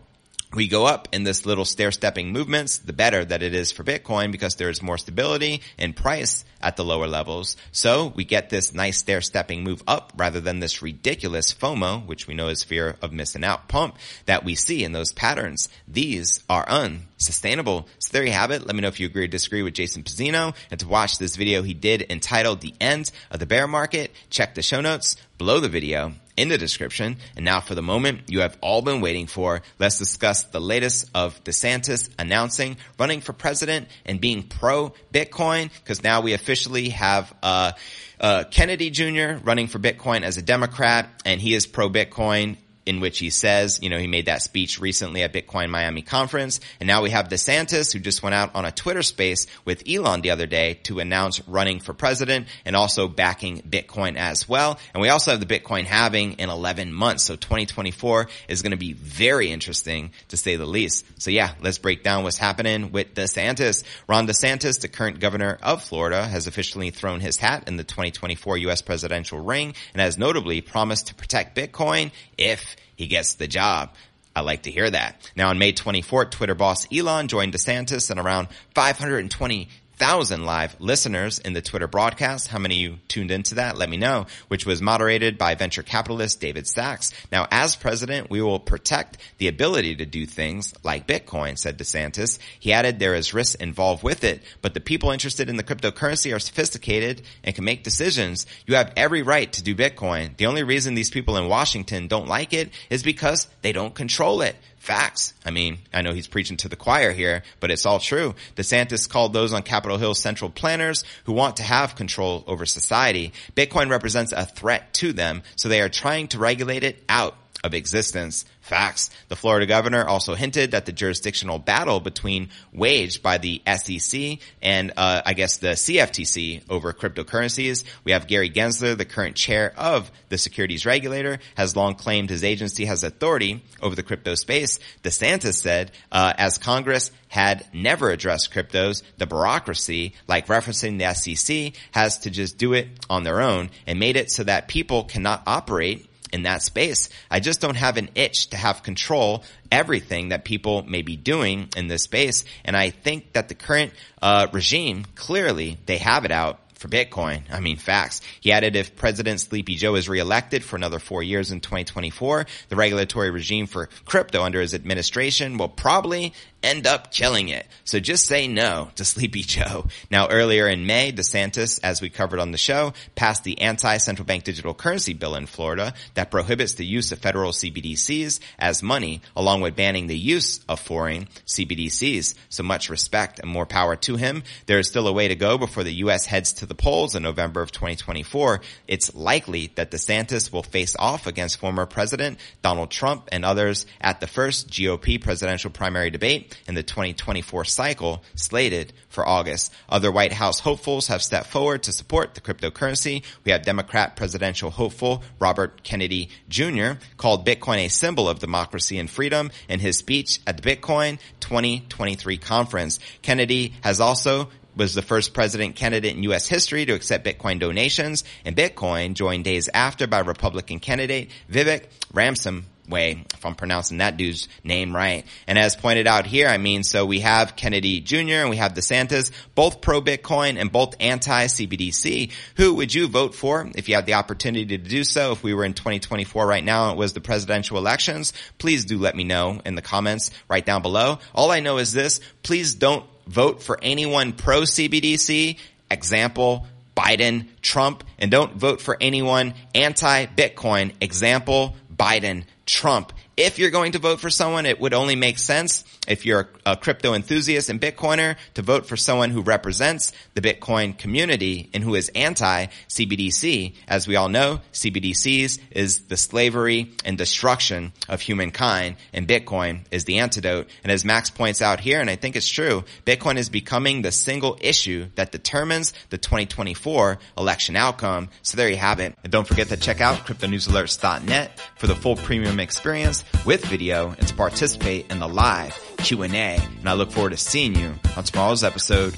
we 0.55 0.67
go 0.67 0.85
up 0.85 1.07
in 1.11 1.23
this 1.23 1.45
little 1.45 1.65
stair-stepping 1.65 2.31
movements, 2.31 2.77
the 2.77 2.93
better 2.93 3.23
that 3.23 3.43
it 3.43 3.53
is 3.53 3.71
for 3.71 3.83
Bitcoin 3.83 4.31
because 4.31 4.55
there 4.55 4.69
is 4.69 4.81
more 4.81 4.97
stability 4.97 5.61
in 5.77 5.93
price 5.93 6.45
at 6.61 6.77
the 6.77 6.83
lower 6.83 7.07
levels. 7.07 7.57
So 7.71 8.11
we 8.15 8.25
get 8.25 8.49
this 8.49 8.73
nice 8.73 8.97
stair-stepping 8.97 9.63
move 9.63 9.83
up 9.87 10.13
rather 10.17 10.39
than 10.39 10.59
this 10.59 10.81
ridiculous 10.81 11.53
FOMO, 11.53 12.05
which 12.05 12.27
we 12.27 12.33
know 12.33 12.47
is 12.47 12.63
fear 12.63 12.95
of 13.01 13.13
missing 13.13 13.43
out 13.43 13.67
pump 13.67 13.97
that 14.25 14.43
we 14.43 14.55
see 14.55 14.83
in 14.83 14.91
those 14.91 15.13
patterns. 15.13 15.69
These 15.87 16.43
are 16.49 16.67
unsustainable. 16.67 17.87
So 17.99 18.09
there 18.13 18.25
you 18.25 18.31
have 18.31 18.51
it. 18.51 18.65
Let 18.65 18.75
me 18.75 18.81
know 18.81 18.87
if 18.87 18.99
you 18.99 19.07
agree 19.07 19.25
or 19.25 19.27
disagree 19.27 19.63
with 19.63 19.73
Jason 19.73 20.03
Pizzino 20.03 20.55
and 20.71 20.79
to 20.79 20.87
watch 20.87 21.17
this 21.17 21.35
video 21.35 21.61
he 21.61 21.73
did 21.73 22.05
entitled 22.09 22.61
The 22.61 22.73
End 22.81 23.11
of 23.29 23.39
the 23.39 23.45
Bear 23.45 23.67
Market. 23.67 24.11
Check 24.29 24.55
the 24.55 24.61
show 24.61 24.81
notes 24.81 25.17
below 25.37 25.59
the 25.59 25.69
video 25.69 26.13
in 26.37 26.49
the 26.49 26.57
description. 26.57 27.17
And 27.35 27.45
now 27.45 27.61
for 27.61 27.75
the 27.75 27.81
moment 27.81 28.23
you 28.27 28.41
have 28.41 28.57
all 28.61 28.81
been 28.81 29.01
waiting 29.01 29.27
for, 29.27 29.61
let's 29.79 29.97
discuss 29.97 30.43
the 30.43 30.59
latest 30.59 31.09
of 31.13 31.43
DeSantis 31.43 32.09
announcing 32.17 32.77
running 32.99 33.21
for 33.21 33.33
president 33.33 33.87
and 34.05 34.19
being 34.19 34.43
pro 34.43 34.93
Bitcoin 35.13 35.69
because 35.83 36.03
now 36.03 36.21
we 36.21 36.33
officially 36.33 36.89
have, 36.89 37.33
uh, 37.41 37.71
uh, 38.19 38.45
Kennedy 38.49 38.89
Jr. 38.89 39.43
running 39.43 39.67
for 39.67 39.79
Bitcoin 39.79 40.23
as 40.23 40.37
a 40.37 40.41
Democrat 40.41 41.09
and 41.25 41.41
he 41.41 41.53
is 41.53 41.67
pro 41.67 41.89
Bitcoin 41.89 42.57
in 42.85 42.99
which 42.99 43.19
he 43.19 43.29
says, 43.29 43.79
you 43.81 43.89
know, 43.89 43.97
he 43.97 44.07
made 44.07 44.27
that 44.27 44.41
speech 44.41 44.79
recently 44.79 45.23
at 45.23 45.33
Bitcoin 45.33 45.69
Miami 45.69 46.01
conference. 46.03 46.59
And 46.79 46.87
now 46.87 47.01
we 47.01 47.09
have 47.09 47.29
DeSantis 47.29 47.91
who 47.91 47.99
just 47.99 48.21
went 48.21 48.35
out 48.35 48.53
on 48.53 48.65
a 48.65 48.71
Twitter 48.71 49.01
space 49.01 49.47
with 49.65 49.83
Elon 49.89 50.21
the 50.21 50.29
other 50.29 50.45
day 50.45 50.75
to 50.83 50.99
announce 50.99 51.45
running 51.47 51.79
for 51.79 51.93
president 51.93 52.47
and 52.63 52.75
also 52.75 53.07
backing 53.07 53.61
Bitcoin 53.61 54.17
as 54.17 54.47
well. 54.47 54.79
And 54.93 55.01
we 55.01 55.09
also 55.09 55.31
have 55.31 55.39
the 55.39 55.45
Bitcoin 55.45 55.85
halving 55.85 56.33
in 56.33 56.49
11 56.49 56.93
months. 56.93 57.23
So 57.23 57.35
2024 57.35 58.27
is 58.47 58.61
going 58.61 58.71
to 58.71 58.77
be 58.77 58.93
very 58.93 59.51
interesting 59.51 60.11
to 60.27 60.37
say 60.37 60.55
the 60.55 60.65
least. 60.65 61.05
So 61.21 61.31
yeah, 61.31 61.53
let's 61.61 61.79
break 61.79 62.03
down 62.03 62.23
what's 62.23 62.37
happening 62.37 62.91
with 62.91 63.15
DeSantis. 63.15 63.83
Ron 64.07 64.27
DeSantis, 64.27 64.81
the 64.81 64.87
current 64.87 65.19
governor 65.19 65.57
of 65.63 65.83
Florida, 65.83 66.27
has 66.27 66.45
officially 66.45 66.91
thrown 66.91 67.19
his 67.19 67.37
hat 67.37 67.67
in 67.67 67.77
the 67.77 67.83
2024 67.83 68.57
U.S. 68.57 68.81
presidential 68.83 69.39
ring 69.39 69.73
and 69.93 70.01
has 70.01 70.17
notably 70.17 70.61
promised 70.61 71.07
to 71.07 71.15
protect 71.15 71.55
Bitcoin 71.55 72.11
if 72.37 72.74
he 72.95 73.07
gets 73.07 73.35
the 73.35 73.47
job. 73.47 73.93
I 74.35 74.41
like 74.41 74.63
to 74.63 74.71
hear 74.71 74.89
that. 74.89 75.31
Now 75.35 75.49
on 75.49 75.57
May 75.57 75.71
24th, 75.71 76.31
Twitter 76.31 76.55
boss 76.55 76.87
Elon 76.91 77.29
joined 77.29 77.53
DeSantis 77.53 78.11
and 78.11 78.19
around 78.19 78.49
520 78.73 79.69
thousand 79.97 80.45
live 80.45 80.75
listeners 80.79 81.39
in 81.39 81.53
the 81.53 81.61
Twitter 81.61 81.87
broadcast. 81.87 82.47
How 82.47 82.59
many 82.59 82.75
you 82.75 82.97
tuned 83.07 83.31
into 83.31 83.55
that? 83.55 83.77
Let 83.77 83.89
me 83.89 83.97
know, 83.97 84.25
which 84.47 84.65
was 84.65 84.81
moderated 84.81 85.37
by 85.37 85.55
venture 85.55 85.83
capitalist 85.83 86.39
David 86.39 86.67
Sacks. 86.67 87.11
Now, 87.31 87.47
as 87.51 87.75
president, 87.75 88.29
we 88.29 88.41
will 88.41 88.59
protect 88.59 89.17
the 89.37 89.47
ability 89.47 89.95
to 89.97 90.05
do 90.05 90.25
things 90.25 90.73
like 90.83 91.07
Bitcoin, 91.07 91.57
said 91.57 91.77
DeSantis. 91.77 92.39
He 92.59 92.73
added 92.73 92.99
there 92.99 93.15
is 93.15 93.33
risk 93.33 93.61
involved 93.61 94.03
with 94.03 94.23
it, 94.23 94.41
but 94.61 94.73
the 94.73 94.79
people 94.79 95.11
interested 95.11 95.49
in 95.49 95.57
the 95.57 95.63
cryptocurrency 95.63 96.35
are 96.35 96.39
sophisticated 96.39 97.21
and 97.43 97.55
can 97.55 97.65
make 97.65 97.83
decisions. 97.83 98.45
You 98.65 98.75
have 98.75 98.93
every 98.95 99.21
right 99.21 99.51
to 99.53 99.63
do 99.63 99.75
Bitcoin. 99.75 100.35
The 100.37 100.47
only 100.47 100.63
reason 100.63 100.93
these 100.93 101.09
people 101.09 101.37
in 101.37 101.47
Washington 101.47 102.07
don't 102.07 102.27
like 102.27 102.53
it 102.53 102.69
is 102.89 103.03
because 103.03 103.47
they 103.61 103.71
don't 103.71 103.95
control 103.95 104.41
it. 104.41 104.55
Facts. 104.85 105.33
I 105.43 105.49
mean, 105.49 105.79
I 105.91 106.03
know 106.03 106.13
he's 106.13 106.27
preaching 106.27 106.57
to 106.57 106.69
the 106.69 106.75
choir 106.75 107.11
here, 107.11 107.41
but 107.59 107.71
it's 107.71 107.87
all 107.87 107.97
true. 107.97 108.35
DeSantis 108.55 109.09
called 109.09 109.33
those 109.33 109.51
on 109.51 109.63
Capitol 109.63 109.97
Hill 109.97 110.13
central 110.13 110.51
planners 110.51 111.03
who 111.23 111.33
want 111.33 111.57
to 111.57 111.63
have 111.63 111.95
control 111.95 112.43
over 112.45 112.67
society. 112.67 113.33
Bitcoin 113.55 113.89
represents 113.89 114.31
a 114.31 114.45
threat 114.45 114.93
to 114.93 115.11
them, 115.11 115.41
so 115.55 115.69
they 115.69 115.81
are 115.81 115.89
trying 115.89 116.27
to 116.27 116.37
regulate 116.37 116.83
it 116.83 117.03
out 117.09 117.35
of 117.63 117.73
existence. 117.73 118.45
Facts. 118.61 119.11
The 119.29 119.35
Florida 119.35 119.67
governor 119.67 120.05
also 120.05 120.33
hinted 120.33 120.71
that 120.71 120.87
the 120.87 120.91
jurisdictional 120.91 121.59
battle 121.59 121.99
between 121.99 122.49
waged 122.73 123.21
by 123.21 123.37
the 123.37 123.61
SEC 123.77 124.39
and 124.61 124.91
uh, 124.97 125.21
I 125.23 125.33
guess 125.33 125.57
the 125.57 125.69
CFTC 125.69 126.63
over 126.69 126.91
cryptocurrencies. 126.91 127.83
We 128.03 128.11
have 128.13 128.27
Gary 128.27 128.49
Gensler, 128.49 128.97
the 128.97 129.05
current 129.05 129.35
chair 129.35 129.71
of 129.77 130.11
the 130.29 130.39
securities 130.39 130.85
regulator, 130.85 131.39
has 131.55 131.75
long 131.75 131.93
claimed 131.93 132.31
his 132.31 132.43
agency 132.43 132.85
has 132.85 133.03
authority 133.03 133.63
over 133.81 133.95
the 133.95 134.03
crypto 134.03 134.33
space. 134.33 134.79
DeSantis 135.03 135.61
said, 135.61 135.91
uh, 136.11 136.33
as 136.37 136.57
Congress 136.57 137.11
had 137.27 137.67
never 137.71 138.09
addressed 138.09 138.51
cryptos, 138.51 139.03
the 139.17 139.27
bureaucracy, 139.27 140.13
like 140.27 140.47
referencing 140.47 140.97
the 140.97 141.13
SEC, 141.13 141.73
has 141.91 142.19
to 142.19 142.31
just 142.31 142.57
do 142.57 142.73
it 142.73 142.87
on 143.09 143.23
their 143.23 143.41
own 143.41 143.69
and 143.85 143.99
made 143.99 144.15
it 144.15 144.31
so 144.31 144.43
that 144.43 144.67
people 144.67 145.03
cannot 145.03 145.43
operate 145.45 146.09
in 146.35 146.43
that 146.43 146.61
space. 146.61 147.07
I 147.31 147.39
just 147.39 147.61
don't 147.61 147.77
have 147.77 147.95
an 147.95 148.09
itch 148.13 148.49
to 148.49 148.57
have 148.57 148.83
control 148.83 149.45
everything 149.71 150.29
that 150.29 150.43
people 150.43 150.83
may 150.83 151.01
be 151.01 151.15
doing 151.15 151.69
in 151.77 151.87
this 151.87 152.03
space. 152.03 152.43
And 152.65 152.75
I 152.75 152.89
think 152.89 153.31
that 153.33 153.47
the 153.47 153.55
current 153.55 153.93
uh, 154.21 154.47
regime 154.51 155.05
clearly 155.15 155.77
they 155.85 155.97
have 155.97 156.25
it 156.25 156.31
out 156.31 156.59
for 156.75 156.87
Bitcoin. 156.87 157.41
I 157.51 157.59
mean, 157.59 157.77
facts. 157.77 158.21
He 158.41 158.51
added 158.51 158.75
if 158.75 158.95
President 158.95 159.39
Sleepy 159.39 159.75
Joe 159.75 159.95
is 159.95 160.09
reelected 160.09 160.63
for 160.63 160.75
another 160.75 160.99
four 160.99 161.23
years 161.23 161.51
in 161.51 161.61
2024, 161.61 162.45
the 162.69 162.75
regulatory 162.75 163.31
regime 163.31 163.67
for 163.67 163.89
crypto 164.05 164.43
under 164.43 164.61
his 164.61 164.73
administration 164.73 165.57
will 165.57 165.69
probably 165.69 166.33
end 166.65 166.87
up 166.87 167.11
killing 167.11 167.49
it. 167.49 167.65
So 167.83 167.99
just 167.99 168.25
say 168.25 168.47
no 168.47 168.89
to 168.95 169.05
Sleepy 169.15 169.43
Joe. 169.43 169.87
Now 170.09 170.27
earlier 170.27 170.67
in 170.67 170.85
May, 170.85 171.11
DeSantis, 171.11 171.79
as 171.83 172.01
we 172.01 172.09
covered 172.09 172.39
on 172.39 172.51
the 172.51 172.57
show, 172.57 172.93
passed 173.15 173.43
the 173.43 173.61
anti-central 173.61 174.25
bank 174.25 174.43
digital 174.43 174.73
currency 174.73 175.13
bill 175.13 175.35
in 175.35 175.45
Florida 175.45 175.93
that 176.15 176.31
prohibits 176.31 176.73
the 176.73 176.85
use 176.85 177.11
of 177.11 177.19
federal 177.19 177.51
CBDCs 177.51 178.39
as 178.57 178.81
money, 178.81 179.21
along 179.35 179.61
with 179.61 179.75
banning 179.75 180.07
the 180.07 180.17
use 180.17 180.59
of 180.67 180.79
foreign 180.79 181.27
CBDCs. 181.45 182.35
So 182.49 182.63
much 182.63 182.89
respect 182.89 183.39
and 183.39 183.49
more 183.49 183.65
power 183.65 183.95
to 183.97 184.15
him. 184.15 184.43
There 184.65 184.79
is 184.79 184.87
still 184.87 185.07
a 185.07 185.13
way 185.13 185.27
to 185.27 185.35
go 185.35 185.57
before 185.57 185.83
the 185.83 185.93
U.S. 185.93 186.25
heads 186.25 186.53
to 186.53 186.65
the 186.65 186.74
the 186.75 186.81
polls 186.81 187.15
in 187.15 187.23
November 187.23 187.61
of 187.61 187.71
2024, 187.71 188.61
it's 188.87 189.15
likely 189.15 189.71
that 189.75 189.91
DeSantis 189.91 190.51
will 190.51 190.63
face 190.63 190.95
off 190.99 191.27
against 191.27 191.59
former 191.59 191.85
President 191.85 192.37
Donald 192.61 192.91
Trump 192.91 193.29
and 193.31 193.45
others 193.45 193.85
at 194.01 194.19
the 194.19 194.27
first 194.27 194.69
GOP 194.69 195.21
presidential 195.21 195.69
primary 195.69 196.09
debate 196.09 196.59
in 196.67 196.75
the 196.75 196.83
2024 196.83 197.65
cycle 197.65 198.23
slated 198.35 198.93
for 199.09 199.27
August. 199.27 199.71
Other 199.87 200.11
White 200.11 200.33
House 200.33 200.59
hopefuls 200.59 201.07
have 201.07 201.23
stepped 201.23 201.47
forward 201.47 201.83
to 201.83 201.91
support 201.91 202.35
the 202.35 202.41
cryptocurrency. 202.41 203.23
We 203.43 203.51
have 203.51 203.63
Democrat 203.63 204.15
presidential 204.15 204.69
hopeful 204.69 205.23
Robert 205.39 205.83
Kennedy 205.83 206.29
Jr. 206.49 206.93
called 207.17 207.45
Bitcoin 207.45 207.85
a 207.85 207.87
symbol 207.87 208.27
of 208.27 208.39
democracy 208.39 208.99
and 208.99 209.09
freedom 209.09 209.51
in 209.69 209.79
his 209.79 209.97
speech 209.97 210.39
at 210.45 210.61
the 210.61 210.75
Bitcoin 210.75 211.19
2023 211.39 212.37
conference. 212.37 212.99
Kennedy 213.21 213.73
has 213.81 214.01
also 214.01 214.49
was 214.75 214.93
the 214.93 215.01
first 215.01 215.33
president 215.33 215.75
candidate 215.75 216.15
in 216.15 216.23
U.S. 216.23 216.47
history 216.47 216.85
to 216.85 216.93
accept 216.93 217.25
Bitcoin 217.25 217.59
donations, 217.59 218.23
and 218.43 218.55
Bitcoin 218.55 219.13
joined 219.13 219.43
days 219.45 219.69
after 219.73 220.07
by 220.07 220.19
Republican 220.19 220.79
candidate 220.79 221.31
Vivek 221.49 221.85
Ramsam 222.13 222.63
way, 222.89 223.25
if 223.33 223.45
I'm 223.45 223.55
pronouncing 223.55 223.97
that 223.99 224.17
dude's 224.17 224.47
name 224.63 224.95
right. 224.95 225.25
And 225.47 225.57
as 225.57 225.75
pointed 225.75 226.07
out 226.07 226.25
here, 226.25 226.47
I 226.47 226.57
mean, 226.57 226.83
so 226.83 227.05
we 227.05 227.21
have 227.21 227.55
Kennedy 227.55 228.01
Jr. 228.01 228.41
and 228.41 228.49
we 228.49 228.57
have 228.57 228.73
DeSantis, 228.73 229.31
both 229.53 229.81
pro 229.81 230.01
Bitcoin 230.01 230.59
and 230.59 230.71
both 230.71 230.95
anti 230.99 231.45
CBDC. 231.45 232.31
Who 232.57 232.75
would 232.75 232.93
you 232.93 233.07
vote 233.07 233.35
for 233.35 233.69
if 233.75 233.89
you 233.89 233.95
had 233.95 234.05
the 234.05 234.15
opportunity 234.15 234.65
to 234.65 234.77
do 234.77 235.03
so? 235.03 235.31
If 235.31 235.43
we 235.43 235.53
were 235.53 235.65
in 235.65 235.73
2024 235.73 236.45
right 236.45 236.63
now, 236.63 236.91
it 236.91 236.97
was 236.97 237.13
the 237.13 237.21
presidential 237.21 237.77
elections. 237.77 238.33
Please 238.57 238.85
do 238.85 238.97
let 238.97 239.15
me 239.15 239.23
know 239.23 239.61
in 239.65 239.75
the 239.75 239.81
comments 239.81 240.31
right 240.47 240.65
down 240.65 240.81
below. 240.81 241.19
All 241.33 241.51
I 241.51 241.59
know 241.59 241.77
is 241.77 241.93
this, 241.93 242.21
please 242.43 242.75
don't 242.75 243.05
vote 243.27 243.61
for 243.63 243.79
anyone 243.81 244.33
pro 244.33 244.61
CBDC. 244.61 245.57
Example, 245.89 246.65
Biden, 246.95 247.47
Trump, 247.61 248.03
and 248.17 248.31
don't 248.31 248.55
vote 248.55 248.81
for 248.81 248.97
anyone 248.99 249.53
anti-Bitcoin. 249.73 250.93
Example, 251.01 251.75
Biden, 251.95 252.45
Trump. 252.65 253.13
If 253.37 253.59
you're 253.59 253.71
going 253.71 253.93
to 253.93 253.99
vote 253.99 254.19
for 254.19 254.29
someone, 254.29 254.65
it 254.65 254.79
would 254.79 254.93
only 254.93 255.15
make 255.15 255.37
sense 255.37 255.83
if 256.07 256.25
you're 256.25 256.49
a 256.65 256.75
crypto 256.75 257.13
enthusiast 257.13 257.69
and 257.69 257.79
Bitcoiner 257.79 258.35
to 258.55 258.61
vote 258.61 258.85
for 258.85 258.97
someone 258.97 259.29
who 259.29 259.41
represents 259.41 260.11
the 260.33 260.41
Bitcoin 260.41 260.97
community 260.97 261.69
and 261.73 261.83
who 261.83 261.95
is 261.95 262.09
anti 262.09 262.67
CBDC. 262.89 263.73
As 263.87 264.07
we 264.07 264.15
all 264.15 264.29
know, 264.29 264.61
CBDCs 264.73 265.59
is 265.71 266.01
the 266.07 266.17
slavery 266.17 266.91
and 267.03 267.17
destruction 267.17 267.93
of 268.09 268.21
humankind 268.21 268.95
and 269.13 269.27
Bitcoin 269.27 269.81
is 269.91 270.05
the 270.05 270.19
antidote. 270.19 270.67
And 270.83 270.91
as 270.91 271.05
Max 271.05 271.29
points 271.29 271.61
out 271.61 271.79
here, 271.79 271.99
and 271.99 272.09
I 272.09 272.15
think 272.15 272.35
it's 272.35 272.49
true, 272.49 272.83
Bitcoin 273.05 273.37
is 273.37 273.49
becoming 273.49 274.01
the 274.01 274.11
single 274.11 274.57
issue 274.61 275.07
that 275.15 275.31
determines 275.31 275.93
the 276.09 276.17
2024 276.17 277.19
election 277.37 277.75
outcome. 277.75 278.29
So 278.41 278.57
there 278.57 278.69
you 278.69 278.77
have 278.77 278.99
it. 278.99 279.15
And 279.23 279.31
don't 279.31 279.47
forget 279.47 279.69
to 279.69 279.77
check 279.77 280.01
out 280.01 280.25
cryptonewsalerts.net 280.25 281.59
for 281.77 281.87
the 281.87 281.95
full 281.95 282.15
premium 282.15 282.59
experience 282.59 283.23
with 283.45 283.65
video 283.65 284.09
and 284.09 284.27
to 284.27 284.33
participate 284.33 285.11
in 285.11 285.19
the 285.19 285.27
live 285.27 285.94
Q&A. 285.97 286.27
And 286.27 286.89
I 286.89 286.93
look 286.93 287.11
forward 287.11 287.31
to 287.31 287.37
seeing 287.37 287.75
you 287.75 287.93
on 288.15 288.23
tomorrow's 288.23 288.63
episode 288.63 289.15